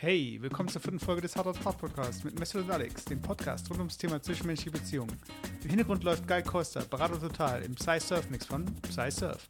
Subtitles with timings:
[0.00, 3.20] Hey, willkommen zur vierten Folge des Hard Out Hard Podcasts mit Mesut und Alex, dem
[3.20, 5.18] Podcast rund ums Thema zwischenmenschliche Beziehungen.
[5.64, 9.48] Im Hintergrund läuft Guy Costa, Berater Total, im Psy Surf Mix von Psy Surf.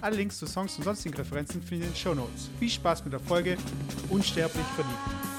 [0.00, 2.48] Alle Links zu Songs und sonstigen Referenzen findet ihr in den Show Notes.
[2.58, 3.58] Viel Spaß mit der Folge
[4.08, 5.31] Unsterblich verliebt.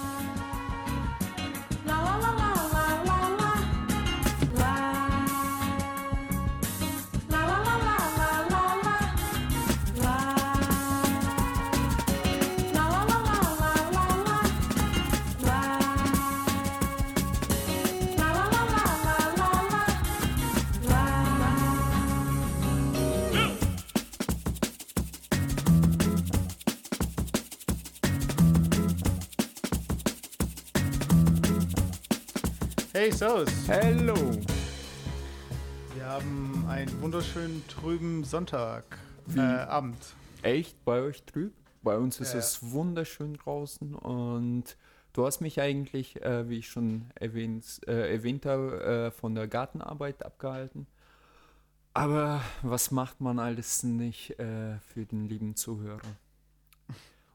[33.23, 33.49] Servus.
[33.69, 34.15] Hello.
[35.95, 38.99] Wir haben einen wunderschönen trüben Sonntagabend.
[39.27, 39.39] Wie?
[39.39, 39.95] Äh, Abend.
[40.41, 41.53] Echt bei euch drüben?
[41.83, 44.75] Bei uns ist Ja, es wunderschön draußen und
[45.13, 49.47] du hast mich eigentlich, äh, wie ich schon erwähnt, äh, erwähnt habe, äh, von der
[49.47, 50.85] Gartenarbeit abgehalten.
[51.93, 56.01] Aber was macht man alles nicht äh, für den lieben Zuhörer?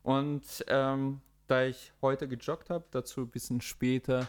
[0.02, 4.28] Und ähm, da ich heute gejoggt habe, dazu ein bisschen später,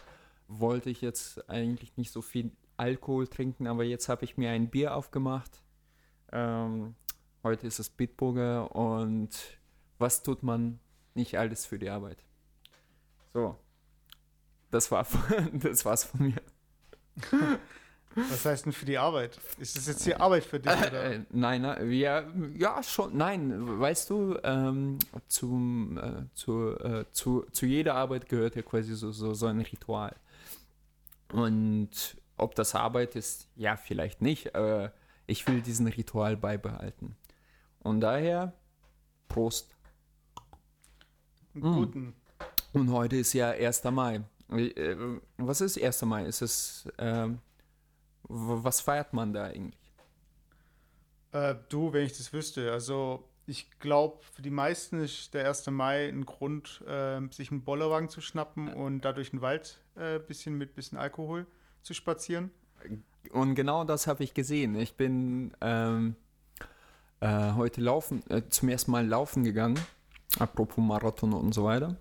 [0.50, 4.70] wollte ich jetzt eigentlich nicht so viel Alkohol trinken, aber jetzt habe ich mir ein
[4.70, 5.62] Bier aufgemacht.
[6.32, 6.96] Ähm,
[7.44, 9.30] heute ist es Bitburger und
[10.00, 10.80] was tut man
[11.14, 12.18] nicht alles für die Arbeit?
[13.34, 13.56] So,
[14.72, 15.06] das, war
[15.54, 16.42] das war's von mir.
[18.16, 19.40] Was heißt denn für die Arbeit?
[19.60, 20.72] Ist das jetzt die Arbeit für dich?
[20.72, 21.04] Oder?
[21.04, 22.24] Äh, nein, nein, ja,
[22.58, 24.98] ja, schon, nein, weißt du, ähm,
[25.28, 29.62] zum, äh, zu, äh, zu, zu jeder Arbeit gehört ja quasi so, so, so ein
[29.62, 30.16] Ritual.
[31.32, 34.94] Und ob das Arbeit ist, ja, vielleicht nicht, aber
[35.28, 37.16] ich will diesen Ritual beibehalten.
[37.80, 38.54] Und daher,
[39.28, 39.76] Prost.
[41.54, 42.16] Einen Guten.
[42.74, 43.84] Und heute ist ja 1.
[43.86, 44.22] Mai.
[44.52, 44.96] Äh,
[45.38, 46.02] Was ist 1.
[46.04, 46.26] Mai?
[46.26, 47.36] Ist es, w-
[48.28, 49.76] was feiert man da eigentlich?
[51.32, 52.72] Äh, du, wenn ich das wüsste.
[52.72, 55.68] Also, ich glaube, für die meisten ist der 1.
[55.72, 60.58] Mai ein Grund, äh, sich einen Bollerwagen zu schnappen und dadurch den Wald äh, bisschen
[60.58, 61.48] mit bisschen Alkohol
[61.82, 62.52] zu spazieren.
[63.32, 64.76] Und genau das habe ich gesehen.
[64.76, 66.16] Ich bin ähm,
[67.20, 69.80] äh, heute laufen, äh, zum ersten Mal laufen gegangen,
[70.38, 71.96] apropos Marathon und so weiter.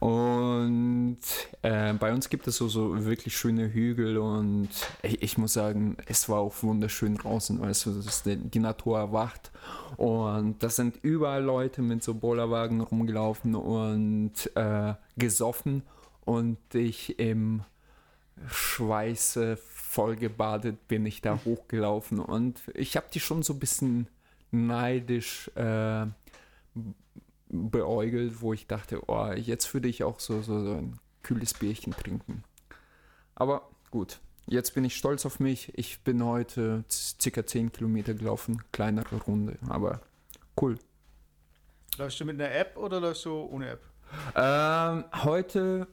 [0.00, 1.18] Und
[1.62, 4.68] äh, bei uns gibt es so, so wirklich schöne Hügel und
[5.02, 8.98] ich, ich muss sagen, es war auch wunderschön draußen, weißt du, dass die, die Natur
[8.98, 9.50] erwacht.
[9.96, 15.82] Und da sind überall Leute mit so Bollerwagen rumgelaufen und äh, gesoffen
[16.24, 17.62] und ich im
[18.46, 22.20] Schweiße vollgebadet bin ich da hochgelaufen.
[22.20, 24.08] Und ich habe die schon so ein bisschen
[24.50, 26.06] neidisch äh,
[27.48, 31.92] beäugelt, wo ich dachte, oh, jetzt würde ich auch so, so, so ein kühles Bierchen
[31.92, 32.44] trinken.
[33.34, 35.72] Aber gut, jetzt bin ich stolz auf mich.
[35.76, 40.00] Ich bin heute circa 10 Kilometer gelaufen, kleinere Runde, aber
[40.60, 40.78] cool.
[41.96, 43.80] Läufst du mit einer App oder läufst du ohne App?
[44.34, 45.86] Ähm, heute,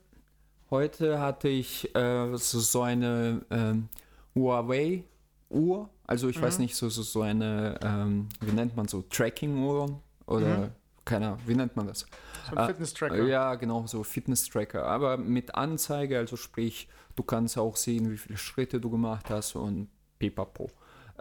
[0.70, 3.90] heute hatte ich äh, so, so eine ähm,
[4.36, 5.90] Huawei-Uhr.
[6.08, 10.72] Also ich weiß nicht, so, so, so eine, ähm, wie nennt man so, Tracking-Uhr oder
[11.06, 12.06] keine Ahnung, wie nennt man das?
[12.50, 13.24] So ein Ah, Fitness-Tracker.
[13.24, 14.84] Ja, genau, so Fitness-Tracker.
[14.86, 19.56] Aber mit Anzeige, also sprich, du kannst auch sehen, wie viele Schritte du gemacht hast
[19.56, 19.90] und
[20.20, 20.70] pipapo.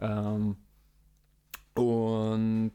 [0.00, 0.56] Ähm,
[1.74, 2.74] und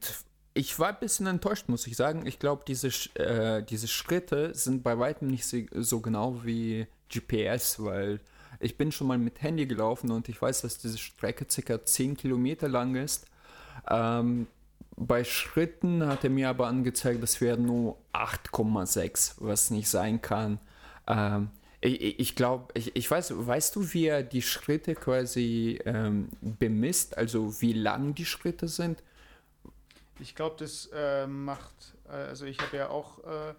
[0.53, 2.25] ich war ein bisschen enttäuscht, muss ich sagen.
[2.25, 8.19] Ich glaube, diese, äh, diese Schritte sind bei weitem nicht so, genau wie GPS, weil
[8.59, 12.17] ich bin schon mal mit Handy gelaufen und ich weiß, dass diese Strecke circa 10
[12.17, 13.25] Kilometer lang ist.
[13.89, 14.47] Ähm,
[14.99, 20.59] bei Schritten hat er mir aber angezeigt, das wären nur 8,6, was nicht sein kann.
[21.07, 21.49] Ähm,
[21.81, 27.17] ich ich glaube, ich, ich weiß, weißt du, wie er die Schritte quasi ähm, bemisst,
[27.17, 29.01] also wie lang die Schritte sind?
[30.19, 33.53] Ich glaube, das äh, macht, äh, also ich habe ja auch äh,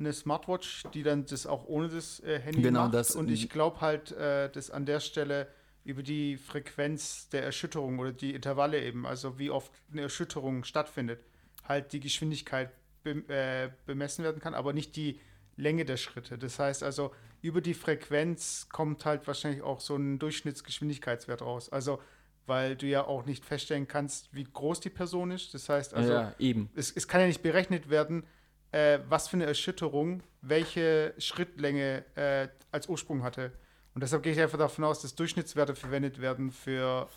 [0.00, 2.94] eine Smartwatch, die dann das auch ohne das äh, Handy Genau, macht.
[2.94, 5.46] das- und ich glaube halt, äh, dass an der Stelle
[5.90, 11.20] über die Frequenz der Erschütterung oder die Intervalle eben, also wie oft eine Erschütterung stattfindet,
[11.64, 12.70] halt die Geschwindigkeit
[13.02, 15.20] be äh, bemessen werden kann, aber nicht die
[15.56, 16.38] Länge der Schritte.
[16.38, 21.70] Das heißt also, über die Frequenz kommt halt wahrscheinlich auch so ein Durchschnittsgeschwindigkeitswert raus.
[21.70, 22.00] Also,
[22.46, 25.54] weil du ja auch nicht feststellen kannst, wie groß die Person ist.
[25.54, 26.70] Das heißt also, ja, eben.
[26.74, 28.24] es, es kann ja nicht berechnet werden,
[28.72, 33.52] äh, was für eine Erschütterung welche Schrittlänge äh, als Ursprung hatte.
[33.94, 37.08] Und deshalb gehe ich einfach davon aus, dass Durchschnittswerte verwendet werden für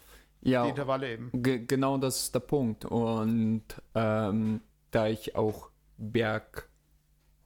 [0.41, 1.29] Ja, die Intervalle eben.
[1.33, 2.85] Ge genau das ist der Punkt.
[2.85, 3.63] Und
[3.95, 4.61] ähm,
[4.91, 6.67] da ich auch berg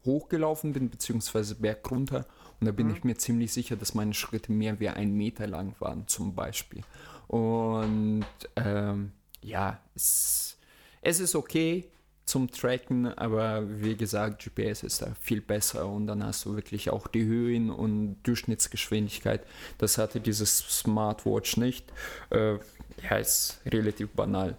[0.05, 2.25] hochgelaufen bin, beziehungsweise berg runter.
[2.59, 2.93] Und da bin Mhm.
[2.95, 6.81] ich mir ziemlich sicher, dass meine Schritte mehr wie ein Meter lang waren, zum Beispiel.
[7.27, 8.25] Und
[8.55, 10.57] ähm, ja, es,
[11.01, 11.89] es ist okay
[12.27, 16.89] zum Tracken, aber wie gesagt, GPS ist da viel besser und dann hast du wirklich
[16.89, 19.45] auch die Höhen und Durchschnittsgeschwindigkeit.
[19.77, 21.85] Das hatte dieses Smartwatch nicht.
[22.29, 22.55] Äh,
[23.01, 24.57] ja, ist relativ banal.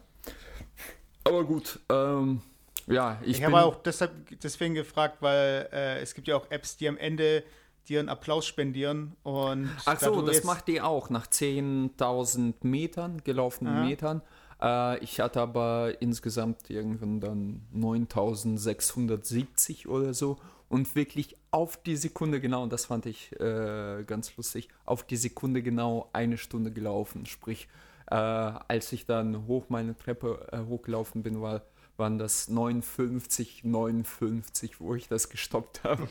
[1.25, 2.41] Aber gut, ähm,
[2.87, 6.79] ja, ich, Ich, habe auch deshalb, deswegen gefragt, weil äh, es gibt ja auch Apps,
[6.79, 7.44] die am Ende
[7.87, 9.14] dir einen Applaus spendieren.
[9.23, 13.85] Und Ach so, das macht die auch nach 10.000 Metern, gelaufenen Aha.
[13.85, 14.23] Metern.
[14.61, 20.39] Äh, ich hatte aber insgesamt irgendwann dann 9.670 oder so
[20.69, 25.17] und wirklich auf die Sekunde genau, und das fand ich äh, ganz lustig, auf die
[25.17, 27.27] Sekunde genau eine Stunde gelaufen.
[27.27, 27.69] Sprich,
[28.11, 31.63] äh, als ich dann hoch meine Treppe äh, hochgelaufen bin, war,
[31.97, 36.09] waren das 59, 59, wo ich das gestoppt habe.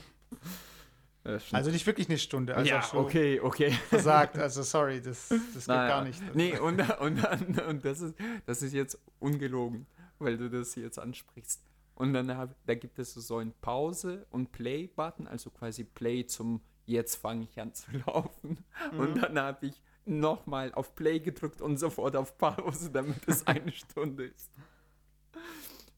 [1.28, 2.56] Äh, Also nicht wirklich eine Stunde.
[2.56, 3.72] Also ja, okay, okay.
[3.72, 4.38] versagt.
[4.38, 5.88] Also sorry, das, das geht Naja.
[5.88, 6.22] gar nicht.
[6.36, 8.16] Nee, und, und, dann, und das, ist,
[8.46, 9.86] das ist jetzt ungelogen,
[10.20, 11.62] weil du das jetzt ansprichst.
[11.96, 16.62] Und dann hab, da gibt es so einen Pause- und Play-Button, also quasi Play zum
[16.86, 18.64] Jetzt fange ich an zu laufen.
[18.98, 23.72] Und dann habe ich nochmal auf Play gedrückt und sofort auf Pause, damit es eine
[23.74, 24.50] Stunde ist.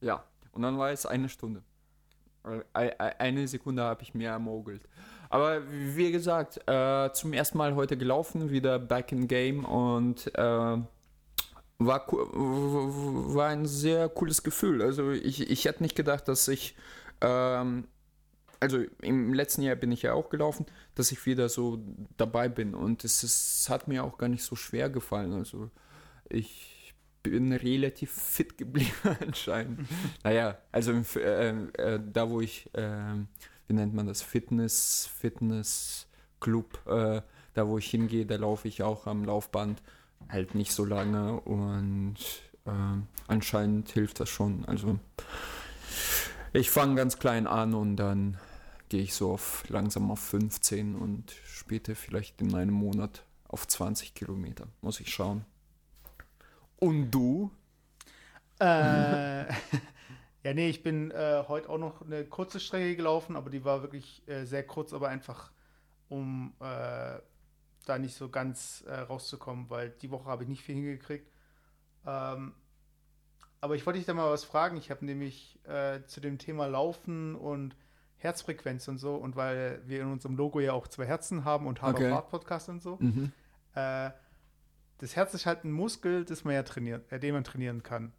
[0.01, 1.61] Ja, und dann war es eine Stunde.
[2.43, 4.81] Äh, ei- Eine Sekunde habe ich mir ermogelt.
[5.29, 10.77] Aber wie gesagt, äh, zum ersten Mal heute gelaufen, wieder back in game und äh,
[11.79, 14.81] war, war ein sehr cooles Gefühl.
[14.81, 16.75] Also ich, ich hätte nicht gedacht, dass ich,
[17.21, 17.87] ähm,
[18.59, 20.65] also im letzten Jahr bin ich ja auch gelaufen,
[20.95, 21.79] dass ich wieder so
[22.17, 25.33] dabei bin und es ist, hat mir auch gar nicht so schwer gefallen.
[25.33, 25.69] Also
[26.27, 26.93] ich
[27.23, 28.91] bin relativ fit geblieben
[29.21, 29.87] anscheinend.
[30.23, 33.13] naja, also äh, äh, da wo ich, äh,
[33.69, 36.07] wie nennt man das, Fitness, Fitness
[36.39, 37.21] Club, äh,
[37.53, 39.81] da wo ich hingehe, da laufe ich auch am Laufband
[40.27, 42.15] halt nicht so lange und
[42.65, 42.71] äh,
[43.27, 44.65] anscheinend hilft das schon.
[44.65, 44.99] Also
[46.51, 48.37] ich fange ganz klein an und dann
[48.89, 54.15] gehe ich so auf langsam auf 15 und später vielleicht in einem Monat auf 20
[54.15, 54.67] Kilometer.
[54.81, 55.45] Muss ich schauen.
[56.77, 57.51] Und du?
[58.59, 59.45] Äh,
[60.43, 63.81] ja, nee, ich bin äh, heute auch noch eine kurze Strecke gelaufen, aber die war
[63.81, 65.51] wirklich äh, sehr kurz, aber einfach,
[66.07, 67.19] um äh,
[67.85, 71.29] da nicht so ganz äh, rauszukommen, weil die Woche habe ich nicht viel hingekriegt.
[72.05, 72.53] Ähm,
[73.61, 74.77] aber ich wollte dich da mal was fragen.
[74.77, 77.75] Ich habe nämlich äh, zu dem Thema Laufen und
[78.17, 81.81] Herzfrequenz und so, und weil wir in unserem Logo ja auch zwei Herzen haben und
[81.81, 82.11] Hard Okay.
[82.11, 83.31] Hard Podcast und so, Mhm.
[83.75, 84.11] äh,
[84.99, 88.11] das Herz ist halt ein Muskel, das man ja trainieren, den man trainieren kann.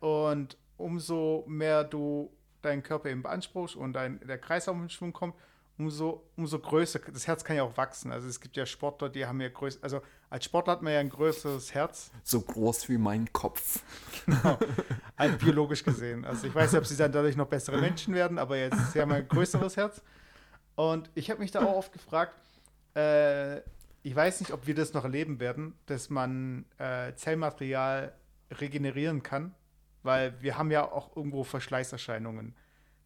[0.00, 2.30] Und umso mehr du
[2.62, 5.34] deinen Körper eben beanspruchst und dein, der Kreislauf in Schwung kommt,
[5.78, 7.00] umso, umso größer.
[7.12, 8.12] Das Herz kann ja auch wachsen.
[8.12, 10.00] Also es gibt ja Sportler, die haben ja größer, also
[10.30, 13.82] als Sportler hat man ja ein größeres Herz, So groß wie mein Kopf.
[15.18, 16.24] halt biologisch gesehen.
[16.24, 19.00] Also ich weiß nicht, ob sie dann dadurch noch bessere Menschen werden, aber jetzt sie
[19.00, 20.02] haben ein größeres Herz.
[20.76, 22.34] Und ich habe mich da auch oft gefragt,
[22.96, 23.58] äh,
[24.02, 28.12] ich weiß nicht, ob wir das noch erleben werden, dass man äh, Zellmaterial
[28.50, 29.54] regenerieren kann,
[30.04, 32.54] weil wir haben ja auch irgendwo Verschleißerscheinungen.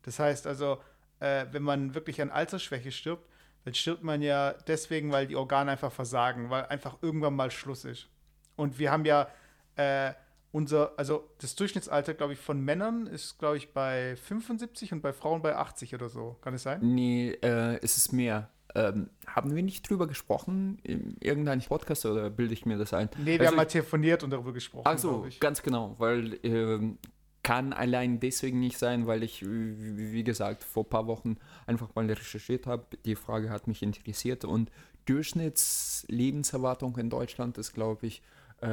[0.03, 0.79] Das heißt also,
[1.21, 3.27] äh, wenn man wirklich an Altersschwäche stirbt,
[3.65, 7.85] dann stirbt man ja deswegen, weil die Organe einfach versagen, weil einfach irgendwann mal Schluss
[7.85, 8.09] ist.
[8.57, 9.29] Und wir haben ja
[9.77, 10.13] äh,
[10.53, 15.13] unser, also das Durchschnittsalter, glaube ich, von Männern ist, glaube ich, bei 75 und bei
[15.13, 16.37] Frauen bei 80 oder so.
[16.41, 16.81] Kann es sein?
[16.83, 18.51] Nee, äh, es ist mehr.
[18.75, 23.09] Ähm, haben wir nicht drüber gesprochen in irgendeinem Podcast oder bilde ich mir das ein?
[23.19, 24.85] Nee, wir Also haben mal telefoniert und darüber gesprochen.
[24.87, 26.99] Ach so, ganz genau, weil ähm,
[27.43, 32.05] kann allein deswegen nicht sein, weil ich, wie, gesagt, vor ein paar Wochen einfach mal
[32.05, 32.85] recherchiert habe.
[33.07, 34.71] Die Frage hat mich interessiert und
[35.07, 38.21] Durchschnittslebenserwartung in Deutschland ist, glaube ich,
[38.61, 38.67] äh,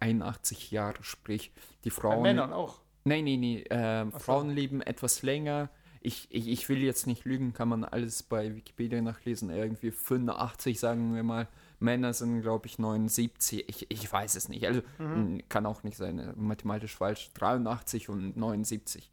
[0.00, 1.02] 81 Jahre.
[1.02, 1.52] Sprich,
[1.84, 2.22] die Bei Frauen.
[2.22, 2.80] Männern auch.
[3.04, 4.12] Nein, nein, nein.
[4.12, 4.18] Äh.
[4.18, 5.70] Frauen leben etwas länger.
[6.06, 9.50] Ich, ich, ich will jetzt nicht lügen, kann man alles bei Wikipedia nachlesen.
[9.50, 11.48] Irgendwie 85, sagen wir mal.
[11.80, 13.64] Männer sind, glaube ich, 79.
[13.68, 14.64] Ich, ich weiß es nicht.
[14.66, 15.34] Also Mhm.
[15.36, 16.32] mh, kann auch nicht sein.
[16.36, 17.30] Mathematisch falsch.
[17.34, 19.10] 83 und 79.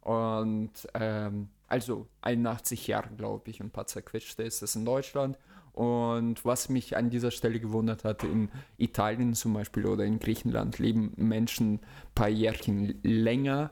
[0.00, 5.36] Und ähm, also 81 Jahre, glaube ich, und ein paar zerquetschte ist das in Deutschland.
[5.72, 10.78] Und was mich an dieser Stelle gewundert hat, in Italien zum Beispiel oder in Griechenland
[10.78, 11.80] leben Menschen ein
[12.14, 13.70] paar Jährchen länger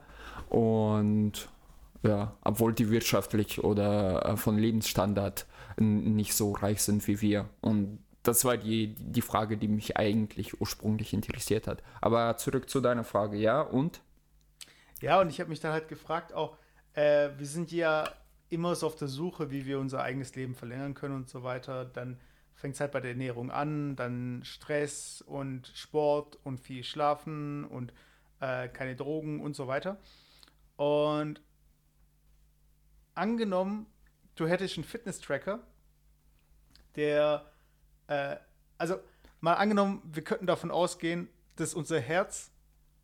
[0.51, 1.49] und
[2.05, 5.47] ja, obwohl die wirtschaftlich oder äh, von Lebensstandard
[5.77, 7.49] nicht so reich sind wie wir.
[7.61, 11.83] Und das war die, die Frage, die mich eigentlich ursprünglich interessiert hat.
[12.01, 14.01] Aber zurück zu deiner Frage, ja, und?
[15.01, 16.57] Ja, und ich habe mich dann halt gefragt auch,
[16.93, 18.09] äh, wir sind ja
[18.51, 21.85] immer so auf der Suche, wie wir unser eigenes Leben verlängern können und so weiter.
[21.85, 22.19] Dann
[22.55, 27.93] fängt es halt bei der Ernährung an, dann Stress und Sport und viel Schlafen und
[28.41, 29.99] äh, keine Drogen und so weiter.
[30.77, 31.41] Und
[33.15, 33.87] angenommen,
[34.37, 35.61] du hättest einen Fitness-Tracker,
[36.97, 37.51] der,
[38.07, 38.37] äh,
[38.79, 38.99] also
[39.41, 42.51] mal angenommen, wir könnten davon ausgehen, dass unser Herz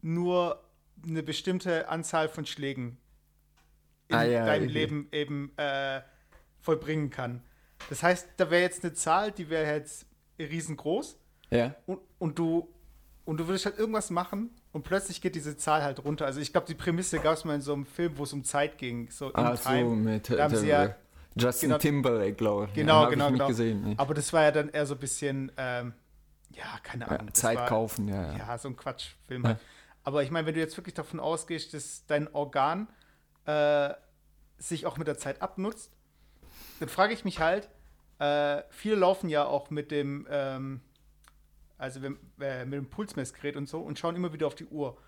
[0.02, 0.62] nur
[1.06, 2.98] eine bestimmte Anzahl von Schlägen
[4.08, 4.72] in Ah, ja, deinem okay.
[4.72, 6.02] Leben eben äh,
[6.60, 7.42] vollbringen kann.
[7.88, 10.06] Das heißt, da wäre jetzt eine Zahl, die wäre jetzt
[10.38, 11.18] riesengroß
[11.50, 11.74] Ja.
[11.86, 12.68] und, und du
[13.24, 16.26] und du würdest halt irgendwas machen und plötzlich geht diese Zahl halt runter.
[16.26, 18.44] Also ich glaube, die Prämisse gab es mal in so einem Film, wo es um
[18.44, 19.96] Zeit ging, so Ah, so Time.
[19.96, 20.94] mit Da haben sie der- ja-
[21.36, 22.74] Justin genau- Timberlake, glaube ich.
[22.74, 23.48] Genau, hab genau, ich nicht genau.
[23.48, 23.82] gesehen.
[23.82, 23.94] ne.
[23.98, 25.92] Aber das war ja dann eher so ein bisschen, ähm,
[26.52, 27.28] ja, keine Ja, Ahnung.
[27.32, 28.32] das Zeit war, kaufen, ja.
[28.32, 28.36] ja.
[28.38, 29.42] Ja, so ein Quatschfilm.
[29.44, 29.48] Ja.
[29.50, 29.58] Halt.
[30.02, 32.88] Aber ich meine, wenn du jetzt wirklich davon ausgehst, dass dein Organ
[33.46, 33.94] äh,
[34.58, 35.90] sich auch mit der Zeit abnutzt,
[36.80, 37.68] dann frage ich mich halt,
[38.18, 40.80] äh, viele laufen ja auch mit dem, ähm,
[41.80, 44.98] also wenn, äh, mit dem Pulsmessgerät und so und schauen immer wieder auf die Uhr.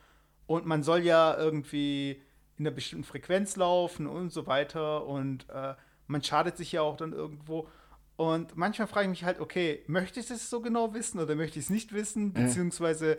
[0.46, 2.22] Und man soll ja irgendwie
[2.58, 5.74] in einer bestimmten Frequenz laufen und so weiter und äh,
[6.06, 7.68] man schadet sich ja auch dann irgendwo.
[8.16, 11.58] Und manchmal frage ich mich halt, okay, möchte ich es so genau wissen oder möchte
[11.58, 12.34] ich es nicht wissen?
[12.34, 12.42] Ja.
[12.42, 13.18] Beziehungsweise,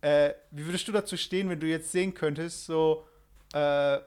[0.00, 3.06] äh, wie würdest du dazu stehen, wenn du jetzt sehen könntest, so,
[3.52, 3.98] äh,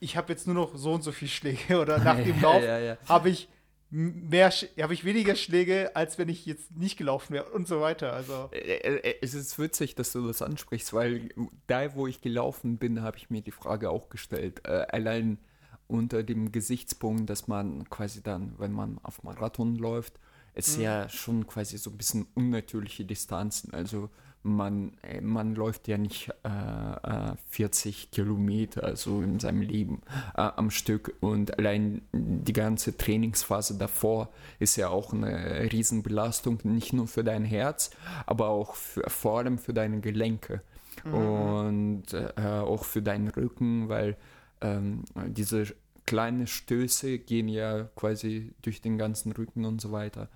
[0.00, 2.78] ich habe jetzt nur noch so und so viele Schläge oder nach dem Lauf ja,
[2.78, 2.96] ja.
[3.08, 3.48] habe ich
[3.94, 8.12] mehr, habe ich weniger Schläge, als wenn ich jetzt nicht gelaufen wäre und so weiter.
[8.12, 11.28] Also, Äh, äh, Es ist witzig, dass du das ansprichst, weil
[11.68, 14.62] da, wo ich gelaufen bin, habe ich mir die Frage auch gestellt.
[14.64, 15.38] Äh, allein
[15.86, 20.18] unter dem Gesichtspunkt, dass man quasi dann, wenn man auf Marathon läuft,
[20.54, 23.72] ist ja schon quasi so ein bisschen unnatürliche Distanzen.
[23.74, 24.10] Also
[24.44, 30.02] man, äh, man läuft ja nicht äh, äh, 40 Kilometer so in seinem Leben
[30.36, 31.14] äh, am Stück.
[31.20, 34.28] Und allein die ganze Trainingsphase davor
[34.60, 37.90] ist ja auch eine Riesenbelastung, nicht nur für dein Herz,
[38.26, 40.62] aber auch für, vor allem für deine Gelenke.
[41.04, 44.16] Und äh, auch für deinen Rücken, weil
[44.62, 45.66] ähm, diese
[46.06, 50.28] kleinen Stöße gehen ja quasi durch den ganzen Rücken und so weiter.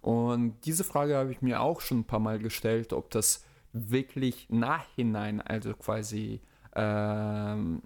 [0.00, 3.44] Und diese Frage habe ich mir auch schon ein paar Mal gestellt, ob das
[3.76, 6.40] wirklich nachhinein, also quasi
[6.74, 7.82] ähm,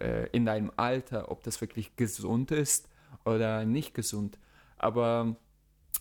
[0.00, 2.88] äh, in deinem Alter, ob das wirklich gesund ist
[3.24, 4.38] oder nicht gesund.
[4.76, 5.36] Aber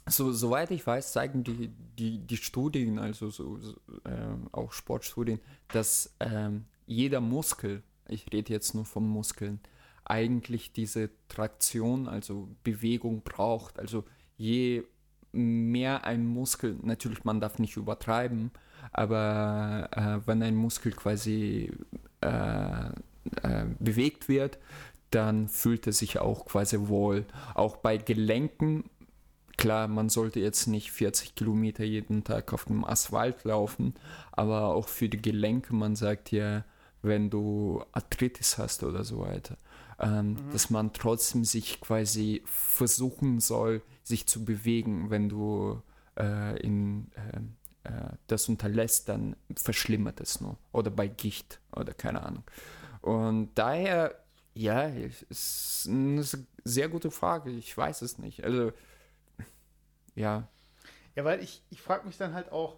[0.08, 3.74] so, soweit ich weiß, zeigen die, die, die Studien, also so, so,
[4.06, 9.60] äh, auch Sportstudien, dass ähm, jeder Muskel, ich rede jetzt nur von Muskeln,
[10.06, 13.80] eigentlich diese Traktion, also Bewegung braucht.
[13.80, 14.04] Also
[14.36, 14.84] je
[15.32, 18.52] mehr ein Muskel, natürlich man darf nicht übertreiben,
[18.92, 21.72] aber äh, wenn ein Muskel quasi
[22.22, 22.88] äh,
[23.42, 24.60] äh, bewegt wird,
[25.12, 27.26] dann fühlt er sich auch quasi wohl.
[27.54, 28.90] Auch bei Gelenken,
[29.58, 33.94] klar, man sollte jetzt nicht 40 Kilometer jeden Tag auf dem Asphalt laufen,
[34.32, 36.64] aber auch für die Gelenke, man sagt ja,
[37.02, 39.58] wenn du Arthritis hast oder so weiter,
[40.00, 45.10] ähm, dass man trotzdem sich quasi versuchen soll, sich zu bewegen.
[45.10, 45.82] Wenn du
[46.18, 47.40] äh, in, äh,
[47.84, 47.90] äh,
[48.28, 50.58] das unterlässt, dann verschlimmert es nur.
[50.72, 52.44] Oder bei Gicht oder keine Ahnung.
[53.02, 54.16] Und daher,
[54.54, 54.88] ja,
[55.30, 56.24] ist eine
[56.64, 57.52] sehr gute Frage.
[57.52, 58.44] Ich weiß es nicht.
[58.44, 58.72] Also,
[60.16, 60.48] ja.
[61.16, 62.78] ja, weil ich, ich frage mich dann halt auch,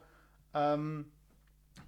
[0.53, 1.11] ähm,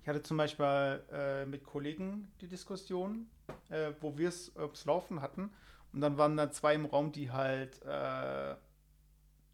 [0.03, 3.27] ich hatte zum Beispiel äh, mit Kollegen die Diskussion,
[3.69, 5.49] äh, wo wir es aufs Laufen hatten.
[5.93, 8.55] Und dann waren da zwei im Raum, die halt äh,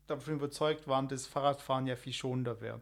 [0.08, 2.82] davon überzeugt waren, dass Fahrradfahren ja viel schonender wäre.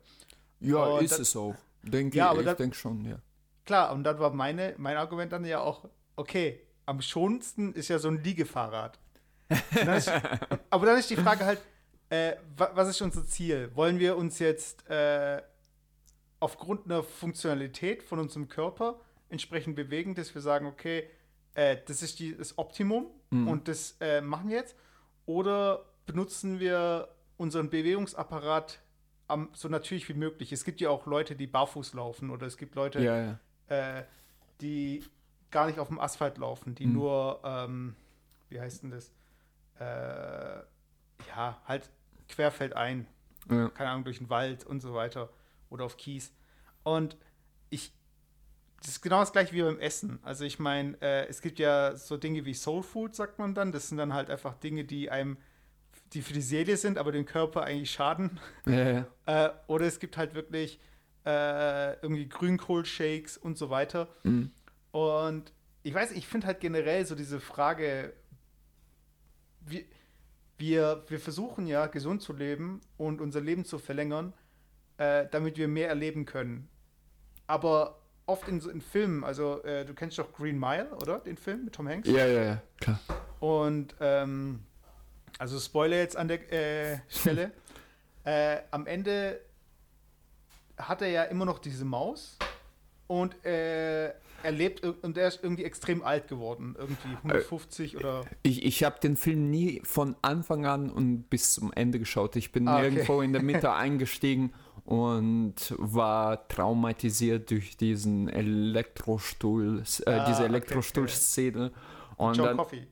[0.61, 1.55] Ja, Und ist das- es auch.
[1.83, 3.17] Denke Ja, ich, aber ich denke schon, ja.
[3.65, 7.97] Klar, und dann war meine, mein Argument dann ja auch, okay, am schonendsten ist ja
[7.99, 8.99] so ein Liegefahrrad.
[9.75, 10.09] Dann ist,
[10.69, 11.59] aber dann ist die Frage halt,
[12.09, 13.71] äh, wa- was ist unser Ziel?
[13.75, 15.41] Wollen wir uns jetzt äh,
[16.39, 18.99] aufgrund einer Funktionalität von unserem Körper
[19.29, 21.09] entsprechend bewegen, dass wir sagen, okay,
[21.53, 23.47] äh, das ist die, das Optimum Mhm.
[23.47, 24.75] und das äh, machen wir jetzt?
[25.25, 28.79] Oder benutzen wir unseren Bewegungsapparat
[29.31, 30.51] am, so natürlich wie möglich?
[30.51, 33.39] Es gibt ja auch Leute, die barfuß laufen oder es gibt Leute, Ja, ja.
[33.99, 34.03] äh,
[34.61, 35.03] die
[35.49, 36.93] gar nicht auf dem Asphalt laufen, die Mhm.
[36.93, 37.95] nur, ähm,
[38.49, 39.11] wie heißt denn das?
[39.79, 40.63] Äh,
[41.27, 41.89] ja, halt
[42.29, 43.07] querfeldein,
[43.49, 43.69] ja.
[43.69, 45.29] keine Ahnung, durch den Wald und so weiter
[45.69, 46.31] oder auf Kies.
[46.83, 47.17] Und
[47.69, 47.91] ich,
[48.79, 50.19] das ist genau das gleiche wie beim Essen.
[50.23, 53.71] Also ich meine, äh, es gibt ja so Dinge wie Soul Food, sagt man dann.
[53.71, 55.37] Das sind dann halt einfach Dinge, die einem,
[56.13, 58.39] die für die Seele sind, aber dem Körper eigentlich schaden.
[58.65, 59.05] ja, ja.
[59.27, 60.79] Äh, oder es gibt halt wirklich
[61.25, 64.09] äh, irgendwie Grünkohlshakes und so weiter.
[64.23, 64.51] Mhm.
[64.91, 65.53] Und
[65.83, 68.13] ich weiß, ich finde halt generell so diese Frage,
[69.61, 69.83] wir,
[70.57, 74.33] wir, wir versuchen ja gesund zu leben und unser Leben zu verlängern,
[74.97, 76.67] äh, damit wir mehr erleben können.
[77.47, 81.19] Aber oft in, in Filmen, also äh, du kennst doch Green Mile, oder?
[81.19, 82.09] Den Film mit Tom Hanks?
[82.09, 82.99] Ja, ja, ja, klar.
[83.39, 84.63] Und ähm,
[85.39, 87.51] also Spoiler jetzt an der äh, Stelle.
[88.23, 89.39] äh, am Ende
[90.77, 92.37] hat er ja immer noch diese Maus
[93.07, 98.25] und äh, er lebt und er ist irgendwie extrem alt geworden, irgendwie 150 oder.
[98.41, 102.35] Ich, ich habe den Film nie von Anfang an und bis zum Ende geschaut.
[102.35, 102.85] Ich bin Ah, okay.
[102.85, 104.53] irgendwo in der Mitte eingestiegen
[104.85, 111.71] und war traumatisiert durch diesen Elektrostuhl, äh, Ah, diese okay, Elektrostuhl-Szene.
[112.17, 112.87] Und John dann, Coffey.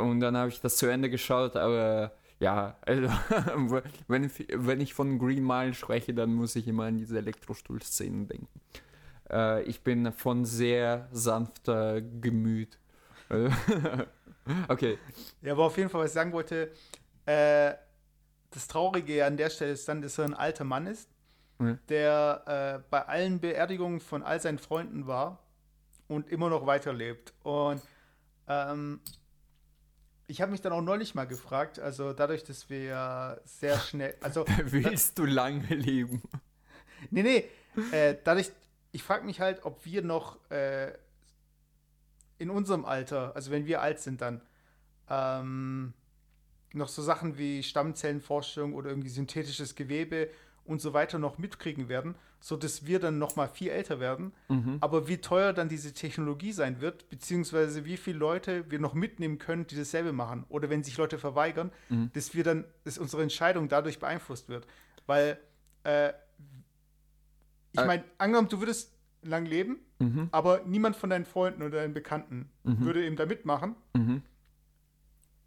[0.00, 3.08] Und dann habe ich das zu Ende geschaut, aber ja, also
[4.08, 8.28] wenn, ich- wenn ich von Green Mile spreche, dann muss ich immer an diese Elektrostuhl-Szenen
[8.28, 8.48] denken.
[9.30, 12.78] Äh, ich bin von sehr sanfter Gemüt.
[14.68, 14.98] Okay.
[15.40, 16.70] Ja, aber auf jeden Fall, was ich sagen wollte,
[17.24, 17.72] äh,
[18.50, 21.08] das Traurige an der Stelle ist dann, dass er ein alter Mann ist,
[21.58, 21.78] Mhm.
[21.88, 22.42] der
[22.82, 25.38] äh, bei allen Beerdigungen von all seinen Freunden war
[26.08, 27.32] und immer noch weiterlebt.
[27.44, 27.80] Und
[28.48, 29.00] ähm,
[30.26, 34.14] ich habe mich dann auch neulich mal gefragt, also dadurch, dass wir ja sehr schnell,
[34.20, 36.22] also Willst du lange leben?
[37.10, 37.44] Nee, nee.
[37.92, 38.50] Äh, dadurch,
[38.92, 40.92] ich frage mich halt, ob wir noch äh,
[42.38, 44.40] in unserem Alter, also wenn wir alt sind, dann
[45.08, 45.92] ähm,
[46.72, 50.30] noch so Sachen wie Stammzellenforschung oder irgendwie synthetisches Gewebe
[50.64, 54.32] und so weiter noch mitkriegen werden, so dass wir dann noch mal viel älter werden.
[54.48, 54.78] Mhm.
[54.80, 59.38] Aber wie teuer dann diese Technologie sein wird, beziehungsweise wie viele Leute wir noch mitnehmen
[59.38, 60.44] können, die dasselbe machen.
[60.48, 62.10] Oder wenn sich Leute verweigern, Mhm.
[62.14, 64.66] dass wir dann, dass unsere Entscheidung dadurch beeinflusst wird.
[65.06, 65.38] Weil,
[65.84, 66.12] äh,
[67.72, 67.86] ich Äh.
[67.86, 68.92] meine, angenommen, du würdest
[69.22, 70.28] lang leben, Mhm.
[70.32, 72.80] aber niemand von deinen Freunden oder deinen Bekannten Mhm.
[72.84, 74.22] würde eben da mitmachen, Mhm.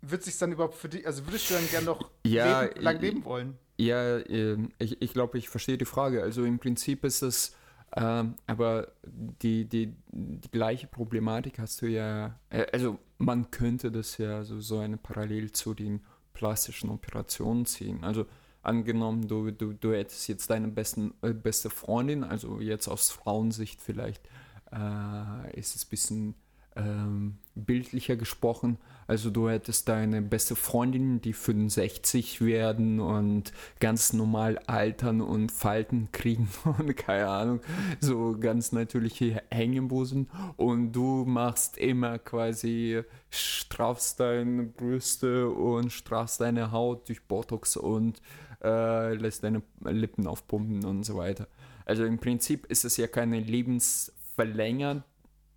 [0.01, 2.99] wird sich dann überhaupt für dich, also würdest du dann gern noch Ja, leben, lang
[3.01, 3.57] leben wollen?
[3.77, 6.23] Ja, ähm, ich, ich glaube, ich verstehe die Frage.
[6.23, 7.55] Also im Prinzip ist es,
[7.95, 14.17] ähm, aber die, die, die gleiche Problematik hast du ja, äh, also man könnte das
[14.17, 16.01] ja so, so eine Parallel zu den
[16.33, 18.03] plastischen Operationen ziehen.
[18.03, 18.25] Also
[18.63, 23.81] angenommen, du, du, du hättest jetzt deine besten, äh, beste Freundin, also jetzt aus Frauensicht
[23.81, 24.27] vielleicht,
[24.71, 26.35] äh, ist es ein bisschen
[26.77, 28.77] ähm, bildlicher gesprochen.
[29.07, 36.09] Also du hättest deine beste Freundin, die 65 werden und ganz normal altern und Falten
[36.11, 37.61] kriegen und keine Ahnung,
[37.99, 46.71] so ganz natürliche Hängebusen und du machst immer quasi, strafst deine Brüste und strafst deine
[46.71, 48.21] Haut durch Botox und
[48.61, 51.47] äh, lässt deine Lippen aufpumpen und so weiter.
[51.85, 55.05] Also im Prinzip ist es ja keine lebensverlängernde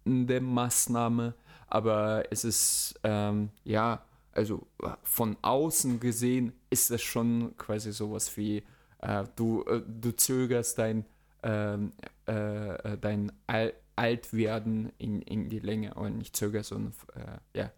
[0.05, 1.35] Maßnahme,
[1.67, 4.67] aber es ist, ähm, ja, also
[5.03, 8.63] von außen gesehen ist es schon quasi sowas wie,
[8.99, 11.05] äh, du, äh, du zögerst dein,
[11.43, 11.93] ähm,
[12.27, 17.71] äh, äh, dein Al Altwerden in, in die Länge, oder nicht zögerst, sondern äh, ja,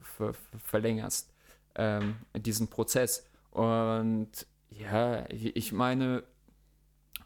[0.00, 1.32] ver ver verlängerst
[1.74, 3.26] ähm, diesen Prozess.
[3.50, 6.22] Und ja, ich meine,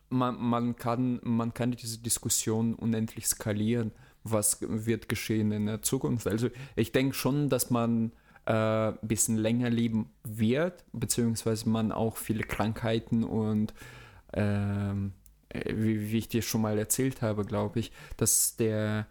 [0.08, 3.92] man, man, kann, man kann diese Diskussion unendlich skalieren,
[4.24, 6.26] was wird geschehen in der Zukunft.
[6.26, 8.12] Also ich denke schon, dass man
[8.46, 8.52] äh,
[8.88, 13.74] ein bisschen länger leben wird, beziehungsweise man auch viele Krankheiten und
[14.32, 15.12] ähm,
[15.50, 19.06] äh, wie, wie ich dir schon mal erzählt habe, glaube ich, dass der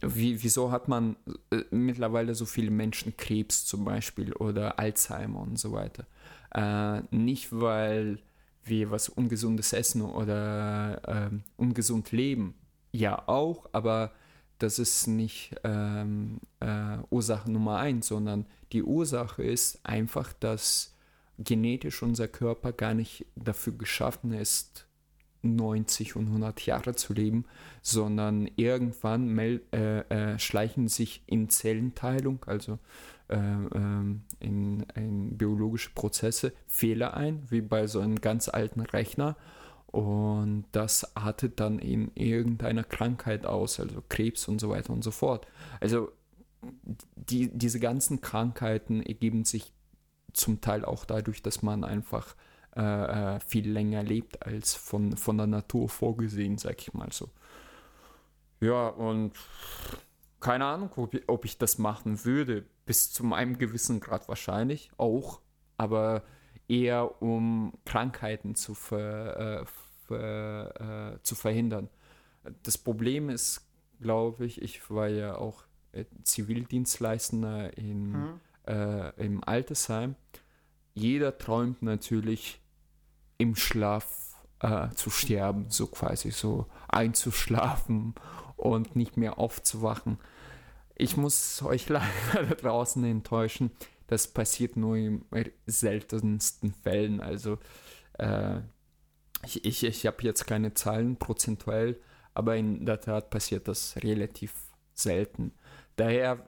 [0.00, 1.16] wie, wieso hat man
[1.50, 6.06] äh, mittlerweile so viele Menschen Krebs zum Beispiel oder Alzheimer und so weiter?
[6.54, 8.18] Äh, nicht, weil
[8.64, 12.54] wir was Ungesundes essen oder ähm, ungesund leben.
[12.92, 14.12] Ja, auch, aber
[14.62, 20.94] das ist nicht ähm, äh, Ursache Nummer eins, sondern die Ursache ist einfach, dass
[21.38, 24.86] genetisch unser Körper gar nicht dafür geschaffen ist,
[25.42, 27.46] 90 und 100 Jahre zu leben,
[27.82, 32.78] sondern irgendwann äh, äh, schleichen sich in Zellenteilung, also
[33.28, 39.36] äh, ähm, in, in biologische Prozesse Fehler ein, wie bei so einem ganz alten Rechner.
[39.92, 45.10] Und das artet dann in irgendeiner Krankheit aus, also Krebs und so weiter und so
[45.10, 45.48] fort.
[45.80, 46.12] Also
[47.16, 49.72] die, diese ganzen Krankheiten ergeben sich
[50.32, 52.36] zum Teil auch dadurch, dass man einfach
[52.76, 52.82] äh,
[53.36, 57.28] äh, viel länger lebt als von, von der Natur vorgesehen, sag ich mal so.
[58.60, 59.32] Ja, und
[60.38, 62.64] keine Ahnung, ob ich, ob ich das machen würde.
[62.86, 65.40] Bis zu einem gewissen Grad wahrscheinlich auch,
[65.78, 66.22] aber
[66.70, 69.64] eher um Krankheiten zu, ver, äh,
[70.06, 71.88] ver, äh, zu verhindern.
[72.62, 73.66] Das Problem ist,
[74.00, 78.40] glaube ich, ich war ja auch äh, Zivildienstleistender in, Mhm.
[78.66, 80.14] äh, im Altersheim.
[80.94, 82.60] Jeder träumt natürlich
[83.38, 88.14] im Schlaf äh, zu sterben, so quasi so einzuschlafen
[88.56, 90.18] und nicht mehr aufzuwachen.
[90.96, 93.70] Ich muss euch leider da draußen enttäuschen,
[94.10, 95.24] das passiert nur in
[95.66, 97.20] seltensten Fällen.
[97.20, 97.58] Also
[98.18, 98.58] äh,
[99.46, 102.00] ich, ich, ich habe jetzt keine Zahlen prozentuell,
[102.34, 104.52] aber in der Tat passiert das relativ
[104.94, 105.52] selten.
[105.94, 106.44] Daher